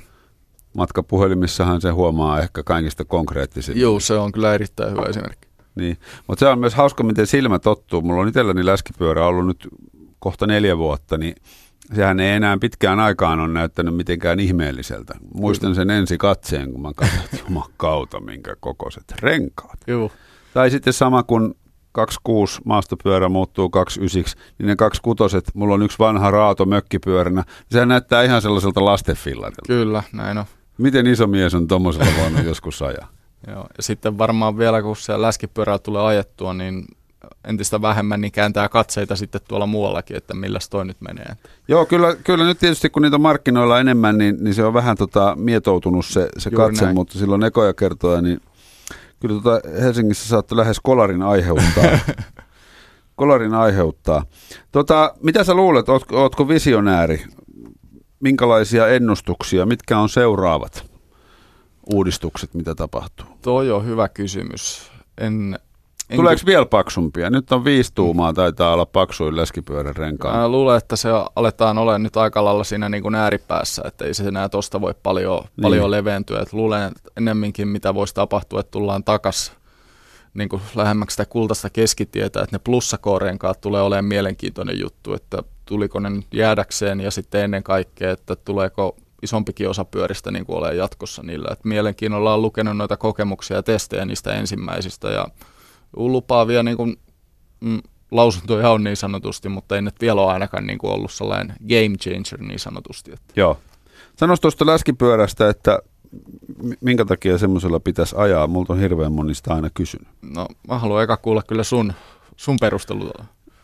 [0.75, 3.81] Matkapuhelimissahan se huomaa ehkä kaikista konkreettisimmin.
[3.81, 5.47] Joo, se on kyllä erittäin hyvä esimerkki.
[5.75, 5.97] Niin.
[6.27, 8.01] Mutta se on myös hauska, miten silmä tottuu.
[8.01, 9.67] Mulla on itselläni läskipyörä ollut nyt
[10.19, 11.35] kohta neljä vuotta, niin
[11.95, 15.13] sehän ei enää pitkään aikaan ole näyttänyt mitenkään ihmeelliseltä.
[15.33, 19.79] Muistan sen ensi katseen, kun mä katsoin, jumakauta, minkä kokoiset renkaat.
[19.87, 20.11] Joo.
[20.53, 21.53] Tai sitten sama kuin
[21.91, 28.23] 26 maastopyörä muuttuu 29, niin ne 26, mulla on yksi vanha raato mökkipyöränä, sehän näyttää
[28.23, 29.61] ihan sellaiselta lastenfillarilta.
[29.67, 30.45] Kyllä, näin on.
[30.77, 33.07] Miten iso mies on tuommoisella voinut joskus ajaa?
[33.47, 36.85] Joo, ja sitten varmaan vielä kun se läskipyörää tulee ajettua, niin
[37.43, 41.35] entistä vähemmän niin kääntää katseita sitten tuolla muuallakin, että millä toi nyt menee.
[41.67, 44.97] Joo, kyllä, kyllä nyt tietysti kun niitä on markkinoilla enemmän, niin, niin se on vähän
[44.97, 46.95] tota, mietoutunut se, se Juuri katse, näin.
[46.95, 48.41] mutta silloin ekoja kertoja, niin
[49.19, 51.99] kyllä tota Helsingissä saatte lähes kolarin aiheuttaa.
[53.15, 54.25] kolarin aiheuttaa.
[54.71, 57.23] Tota, mitä sä luulet, ootko, ootko visionääri?
[58.19, 60.85] Minkälaisia ennustuksia, mitkä on seuraavat
[61.93, 63.25] uudistukset, mitä tapahtuu?
[63.41, 64.91] Toi on hyvä kysymys.
[65.17, 65.59] En,
[66.09, 67.29] en Tuleeko vielä paksumpia?
[67.29, 70.37] Nyt on viisi tuumaa, taitaa olla paksuin läskipyörän renkaan.
[70.39, 74.13] Mä luulen, että se aletaan olemaan nyt aika lailla siinä niin kuin ääripäässä, että ei
[74.13, 75.61] se enää tosta voi paljon, Niin.
[75.61, 76.39] paljon leventyä.
[76.39, 79.51] Et luulen että ennemminkin, mitä voisi tapahtua, että tullaan takas
[80.35, 85.99] niin kuin lähemmäksi sitä kultaista keskitietä, että ne plussakorenkaat tulee olemaan mielenkiintoinen juttu, että tuliko
[85.99, 90.77] ne nyt jäädäkseen ja sitten ennen kaikkea, että tuleeko isompikin osa pyöristä niin kuin olemaan
[90.77, 91.49] jatkossa niillä.
[91.51, 95.27] Et mielenkiinnolla on lukenut noita kokemuksia ja testejä niistä ensimmäisistä ja
[95.95, 96.99] lupaavia niin kuin,
[97.61, 97.81] mm,
[98.11, 101.97] lausuntoja on niin sanotusti, mutta ei nyt vielä ole ainakaan niin kuin ollut sellainen game
[101.97, 103.11] changer niin sanotusti.
[103.13, 103.33] Että.
[103.35, 103.57] Joo.
[104.15, 105.79] Sanois tuosta läskipyörästä, että
[106.81, 108.47] minkä takia semmoisella pitäisi ajaa?
[108.47, 110.07] Multa on hirveän monista aina kysynyt.
[110.35, 111.93] No mä haluan eka kuulla kyllä sun,
[112.35, 113.11] sun perustelut.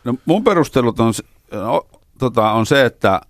[0.04, 1.12] No, mun perustelut on,
[1.52, 1.86] no,
[2.18, 3.20] tota, on se, että,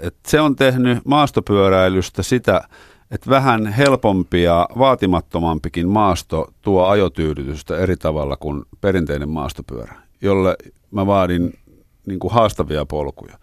[0.00, 2.68] että se on tehnyt maastopyöräilystä sitä,
[3.10, 10.56] että vähän helpompi ja vaatimattomampikin maasto tuo ajotyydytystä eri tavalla kuin perinteinen maastopyörä, jolle
[10.90, 11.58] mä vaadin
[12.06, 13.38] niin kuin haastavia polkuja.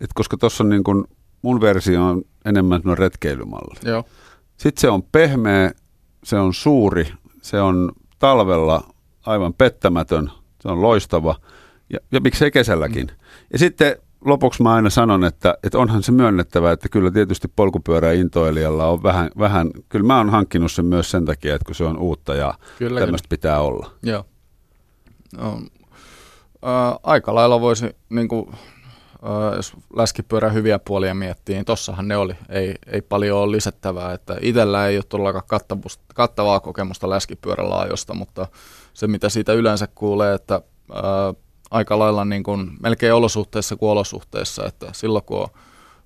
[0.00, 1.04] Et koska tuossa on niin kuin,
[1.42, 3.80] mun versio on enemmän retkeilymalli.
[3.84, 4.04] Joo.
[4.58, 5.72] Sitten se on pehmeä,
[6.24, 8.94] se on suuri, se on talvella
[9.26, 10.30] aivan pettämätön,
[10.60, 11.36] se on loistava
[11.92, 13.06] ja, ja miksei kesälläkin.
[13.06, 13.16] Mm.
[13.52, 18.86] Ja sitten lopuksi mä aina sanon, että, että onhan se myönnettävä, että kyllä tietysti polkupyöräintoilijalla
[18.86, 21.98] on vähän, vähän, kyllä mä oon hankkinut sen myös sen takia, että kun se on
[21.98, 23.90] uutta ja Kyllä, tämmöistä pitää olla.
[24.02, 24.24] Joo.
[25.36, 25.62] No,
[26.62, 28.50] ää, aika lailla voisi, niin kuin,
[29.56, 32.34] jos läskipyörän hyviä puolia miettii, niin tossahan ne oli.
[32.48, 34.12] Ei, ei paljon ole lisättävää.
[34.12, 35.60] Että itsellä ei ole todellakaan
[36.14, 38.46] kattavaa kokemusta läskipyörällä ajosta, mutta
[38.94, 40.60] se mitä siitä yleensä kuulee, että
[40.92, 41.02] ää,
[41.70, 45.48] aika lailla niin kuin, melkein olosuhteissa kuin olosuhteissa, että silloin kun on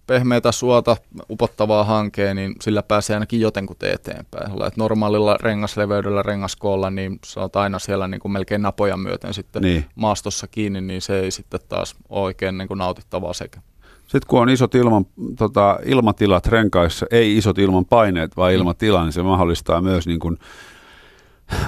[0.06, 0.96] pehmeitä suota,
[1.30, 4.52] upottavaa hankea, niin sillä pääsee ainakin jotenkuten eteenpäin.
[4.52, 9.62] Että normaalilla rengasleveydellä, rengaskoolla, niin sä oot aina siellä niin kuin melkein napoja myöten sitten
[9.62, 9.84] Niin.
[9.94, 13.60] maastossa kiinni, niin se ei sitten taas ole oikein niin kuin nautittavaa sekä.
[14.02, 15.06] Sitten kun on isot ilman,
[15.38, 20.38] tota, ilmatilat renkaissa, ei isot ilman paineet, vaan ilmatila, niin se mahdollistaa myös niin kuin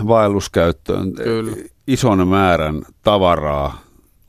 [0.09, 1.57] vaelluskäyttöön Kyllä.
[1.87, 3.84] ison määrän tavaraa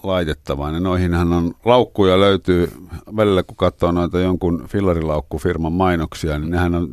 [0.07, 0.71] laitettavaa.
[0.71, 2.71] Ja noihinhan on laukkuja löytyy
[3.15, 6.87] välillä, kun katsoo noita jonkun fillarilaukkufirman mainoksia, niin nehän on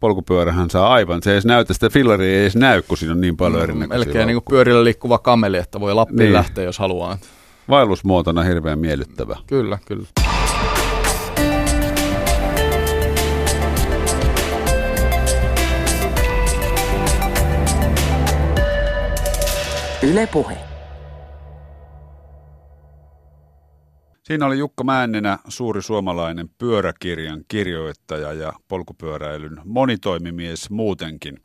[0.00, 3.20] polkupyörähän saa aivan, se ei edes näytä, sitä fillaria ei edes näy, kun siinä on
[3.20, 6.32] niin paljon erinäköisiä Melkein niin kuin pyörillä liikkuva kameli, että voi Lappiin Niin.
[6.32, 7.18] lähteä, jos haluaa.
[7.68, 9.36] Vaellusmuotona hirveän miellyttävä.
[9.46, 10.06] Kyllä, kyllä.
[20.02, 20.65] Yle Puhe.
[24.26, 31.40] Siinä oli Jukka Männenä, suuri suomalainen pyöräkirjan kirjoittaja ja polkupyöräilyn monitoimimies muutenkin.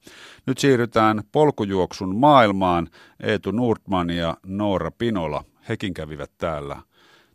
[0.45, 2.87] Nyt siirrytään polkujuoksun maailmaan.
[3.23, 6.81] Eetu Nordman ja Noora Pinola, hekin kävivät täällä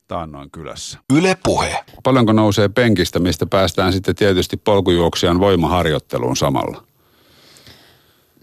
[0.09, 0.99] taannoin kylässä.
[1.14, 1.84] Yle Puhe.
[2.03, 6.84] Paljonko nousee penkistä, mistä päästään sitten tietysti polkujuoksijan voimaharjoitteluun samalla?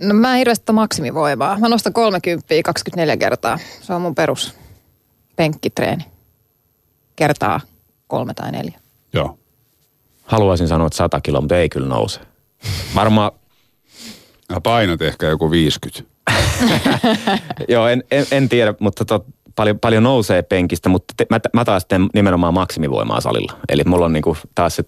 [0.02, 1.60] No mä en hirveästi maksimivoimaa.
[1.60, 3.60] Mä nostan 30 24 kertaa.
[3.82, 4.56] Se on mun perus
[5.36, 6.13] penkkitreeni.
[7.16, 7.60] Kertaa
[8.08, 8.80] kolme tai neljä.
[9.14, 9.40] Joo.
[10.24, 12.20] Haluaisin sanoa, että 100 kiloa, mutta ei kyllä nouse.
[12.96, 13.32] varmaan...
[14.50, 16.14] Ja painot ehkä joku 50.
[17.70, 21.66] Joo, en, en, en tiedä, mutta tot, paljon, paljon nousee penkistä, mutta te, mä, mä
[21.66, 23.54] taas teen nimenomaan maksimivoimaa salilla.
[23.70, 24.84] Eli mulla on niinku taas se,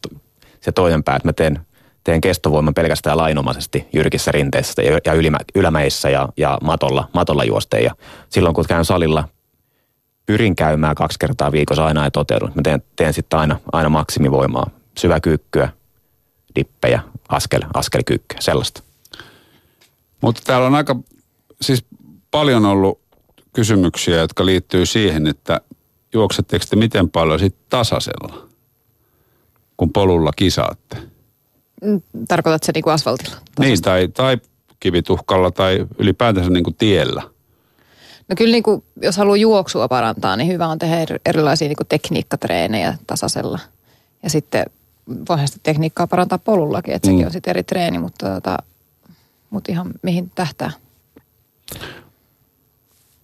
[0.62, 1.60] se toinen pää, että mä teen,
[2.04, 7.84] teen kestovoiman pelkästään lainomaisesti jyrkissä rinteissä ja, ja ylimä, ylämäissä ja, ja matolla, matolla juosteen.
[7.84, 7.96] Ja
[8.30, 9.28] silloin kun käyn salilla,
[10.26, 12.52] pyrin käymään kaksi kertaa viikossa aina ja toteudun.
[12.56, 15.70] Mä teen, teen sitten aina, aina maksimivoimaa, syväkyykkyä,
[16.56, 18.84] dippejä, askel, askelkyykkyä, sellaista.
[20.22, 20.96] Mutta täällä on aika,
[21.62, 21.86] siis
[22.32, 23.00] paljon ollut
[23.54, 25.62] kysymyksiä, jotka liittyy siihen, että
[26.14, 28.48] juoksetteko te miten paljon sitten tasaisella,
[29.78, 30.98] kun polulla kisaatte?
[31.82, 33.36] Mm, Tarkoitatko se niin kuin asfaltilla?
[33.36, 33.62] Tasasta?
[33.62, 34.38] Niin, tai, tai
[34.80, 37.35] kivituhkalla tai ylipäätänsä niin kuin tiellä.
[38.28, 41.88] No kyllä niin kuin, jos haluaa juoksua parantaa, niin hyvä on tehdä erilaisia niin kuin
[41.88, 43.60] tekniikkatreenejä tasaisella.
[44.24, 44.66] Ja sitten
[45.30, 47.26] voihan sitä tekniikkaa parantaa polullakin, että sekin mm.
[47.26, 48.58] on sitten eri treeni, mutta, tota,
[49.50, 50.72] mutta ihan mihin tähtää.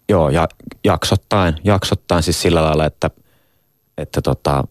[0.10, 0.48] Joo, ja
[0.84, 3.10] jaksottain, jaksottain siis sillä lailla, että,
[3.98, 4.64] että tota,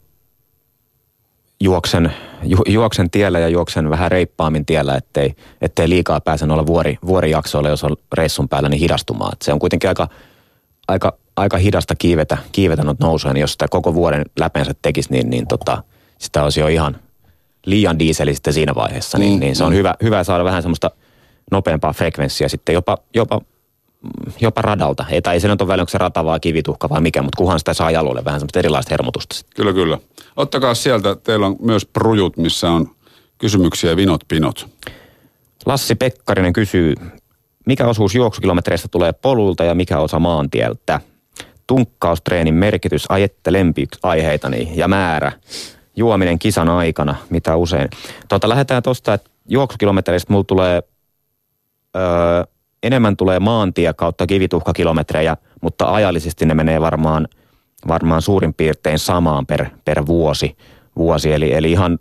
[1.60, 6.98] juoksen, ju, juoksen tiellä ja juoksen vähän reippaammin tiellä, ettei, ettei liikaa pääse olla vuori,
[7.06, 9.32] vuorijaksoilla, jos on reissun päällä, niin hidastumaan.
[9.32, 10.08] Et se on kuitenkin aika,
[10.88, 15.46] aika, aika hidasta kiivetä, kiivetä nousuja, niin jos sitä koko vuoden läpensä tekisi, niin, niin
[15.46, 15.82] tota,
[16.18, 16.96] sitä olisi jo ihan
[17.66, 19.18] liian diiseli sitten siinä vaiheessa.
[19.18, 19.76] Niin, mm, niin se on mm.
[19.76, 20.90] hyvä, hyvä saada vähän semmoista
[21.50, 23.40] nopeampaa frekvenssiä sitten jopa, jopa
[24.40, 25.04] jopa radalta.
[25.10, 27.36] Ei, tai ei se nyt ole välillä, onko se rata vai kivituhka vai mikä, mutta
[27.36, 29.36] kuhan sitä saa jalolle vähän semmoista erilaista hermotusta.
[29.56, 29.98] Kyllä, kyllä.
[30.36, 32.90] Ottakaa sieltä, teillä on myös prujut, missä on
[33.38, 34.68] kysymyksiä vinot pinot.
[35.66, 36.94] Lassi Pekkarinen kysyy,
[37.66, 41.00] mikä osuus juoksukilometreistä tulee polulta ja mikä osa maantieltä?
[41.66, 45.32] Tunkkaustreenin merkitys, ajette lempiaiheitani ja määrä.
[45.96, 47.88] Juominen kisan aikana, mitä usein.
[48.28, 50.82] Tuota, lähdetään tuosta, että juoksukilometreistä mulla tulee
[51.96, 52.02] öö,
[52.82, 57.28] enemmän tulee maantie kautta kivituhkakilometrejä, mutta ajallisesti ne menee varmaan,
[57.88, 60.56] varmaan suurin piirtein samaan per, per vuosi.
[60.96, 61.32] vuosi.
[61.32, 61.98] Eli, eli ihan,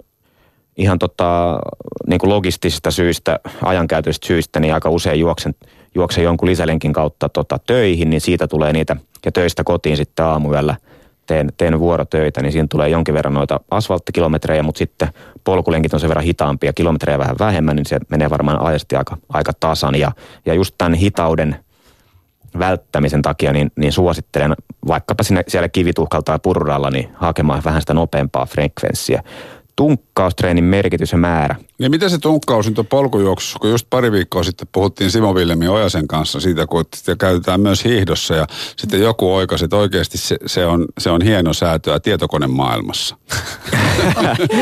[0.78, 1.60] ihan tota,
[2.08, 5.56] niin kuin logistisista syistä, ajankäytöistä syistä, niin aika usein juoksen,
[5.96, 10.76] juoksen jonkun lisälenkin kautta tota, töihin, niin siitä tulee niitä, ja töistä kotiin sitten aamuyöllä–
[11.30, 15.10] teen, teen vuorotöitä, niin siinä tulee jonkin verran noita asfalttikilometrejä, mutta sitten
[15.44, 19.52] polkulenkit on sen verran hitaampia, kilometrejä vähän vähemmän, niin se menee varmaan ajasti aika, aika
[19.60, 19.96] tasan.
[19.96, 20.12] Ja,
[20.46, 21.56] ja just tämän hitauden
[22.60, 24.54] välttämisen takia, niin, niin suosittelen
[24.88, 29.24] vaikkapa sinne siellä kivituhkalta tai pururalla, niin hakemaan vähän sitä nopeampaa frekvenssiä
[29.80, 31.56] tunkkaustreenin merkitys ja määrä.
[31.78, 35.68] Niin miten se tunkkaus nyt on polkujuoksussa, kun just pari viikkoa sitten puhuttiin Simo Villemi
[35.68, 40.38] Ojasen kanssa siitä, kun sitä käytetään myös hiihdossa ja sitten joku oikasi, että oikeasti se,
[40.46, 43.18] se, on, se on hieno säätöä tietokonemaailmassa.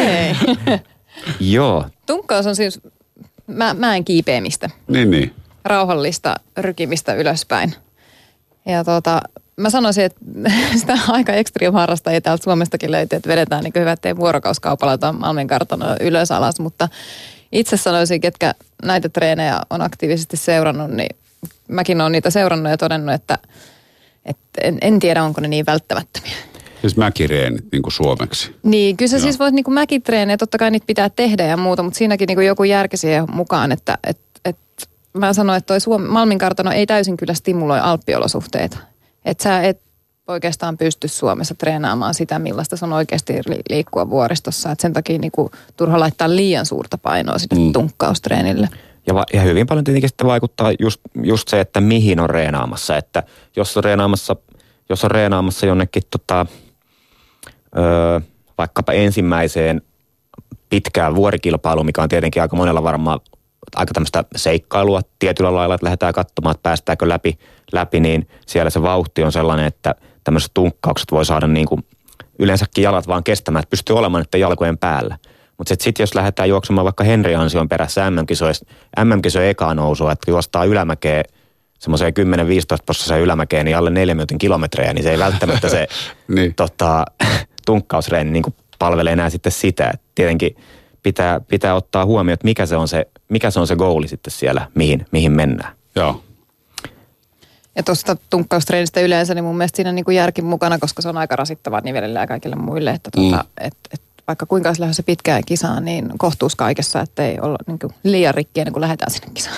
[1.40, 1.86] Joo.
[2.06, 2.82] Tunkkaus on siis
[3.48, 4.70] mä, mäen kiipeämistä.
[4.88, 5.34] Niin, niin.
[5.66, 7.74] Rauhallista rykimistä ylöspäin.
[8.66, 9.22] Ja tota,
[9.58, 10.20] mä sanoisin, että
[10.80, 15.48] sitä aika ekstreme harrastajia täältä Suomestakin löytyy, että vedetään niin hyvät teidän vuorokauskaupalla tai Malmin
[15.48, 16.90] kartanoa ylös alas, mutta
[17.52, 18.54] itse sanoisin, ketkä
[18.84, 21.16] näitä treenejä on aktiivisesti seurannut, niin
[21.68, 23.38] mäkin olen niitä seurannut ja todennut, että,
[24.26, 26.36] että en, en tiedä, onko ne niin välttämättömiä.
[26.82, 28.56] Siis mäkireenit niin kuin suomeksi.
[28.64, 29.22] Niin, kyllä se Joo.
[29.22, 32.64] siis voisi niin mäkitreenejä, totta kai niitä pitää tehdä ja muuta, mutta siinäkin niin joku
[32.64, 34.58] järki siihen mukaan, että et, et,
[35.14, 38.78] mä sanoin, että toi Suom- Malmin kartano ei täysin kyllä stimuloi alppiolosuhteita.
[39.26, 39.82] Että sä et
[40.28, 43.34] oikeastaan pysty Suomessa treenaamaan sitä, millaista se on oikeasti
[43.70, 44.72] liikkua vuoristossa.
[44.72, 47.74] Et sen takia niinku, turha laittaa liian suurta painoa sinne mm.
[47.74, 48.70] tunkkaustreenille.
[49.08, 52.98] Ja, va- ja hyvin paljon tietenkin sitten vaikuttaa just, just se, että mihin on reenaamassa.
[52.98, 53.24] Että
[53.56, 54.36] jos on reenaamassa,
[54.90, 56.46] jos on reenaamassa jonnekin tota,
[57.78, 58.20] öö,
[58.58, 59.82] vaikkapa ensimmäiseen
[60.70, 63.20] pitkään vuorikilpailuun, mikä on tietenkin aika monella varmaan
[63.76, 67.38] aika tämmöistä seikkailua tietyllä lailla, että lähdetään katsomaan, että päästäänkö läpi,
[67.72, 71.86] läpi niin siellä se vauhti on sellainen, että tämmöiset tunkkaukset voi saada niin kuin
[72.40, 75.18] yleensäkin jalat vaan kestämään, että pystyy olemaan että jalkojen päällä.
[75.58, 78.12] Mutta sitten sit jos lähdetään juoksemaan vaikka Henri Ansion perässä
[79.04, 81.24] MM-kisojen ekaa nousua, että juostaa ylämäkeä
[81.80, 85.88] semmoiseen 10-15 prosenttia ylämäkeen, niin alle neljä minuutin kilometrejä, niin se ei välttämättä se
[86.36, 86.56] niin.
[86.56, 87.06] tota,
[87.66, 88.44] tunkkausreeni niin
[88.80, 89.90] palvele enää sitten sitä.
[89.94, 90.56] Et tietenkin
[91.04, 94.32] pitää, pitää ottaa huomioon, että mikä se on se, mikä se, on se goali sitten
[94.32, 95.74] siellä, mihin, mihin mennään.
[95.96, 96.24] Joo.
[97.76, 101.10] Ja tuosta tunkkaustreenistä yleensä, niin mun mielestä siinä on niin kuin järki mukana, koska se
[101.10, 102.92] on aika rasittavaa nivelille ja kaikille muille.
[102.92, 103.66] Että tuota, mm.
[103.68, 107.94] et, et, vaikka kuinka olisi lähdössä pitkään kisaan, niin kohtuus kaikessa, ettei olla niin kuin
[108.04, 109.58] liian rikki ennen kuin lähdetään sinne kisaan.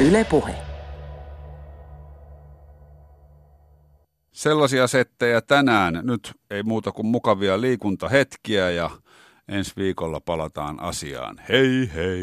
[0.00, 0.65] Yle Puhe.
[4.36, 6.00] Sellaisia settejä tänään.
[6.02, 8.90] Nyt ei muuta kuin mukavia liikuntahetkiä ja
[9.48, 11.40] ensi viikolla palataan asiaan.
[11.48, 12.20] Hei hei!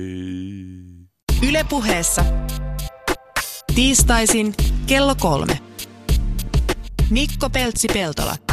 [1.50, 2.26] Ylepuheessa
[3.76, 4.54] tiistaisin
[4.88, 5.60] kello kolme.
[7.10, 8.53] Mikko Peltsi-Peltola.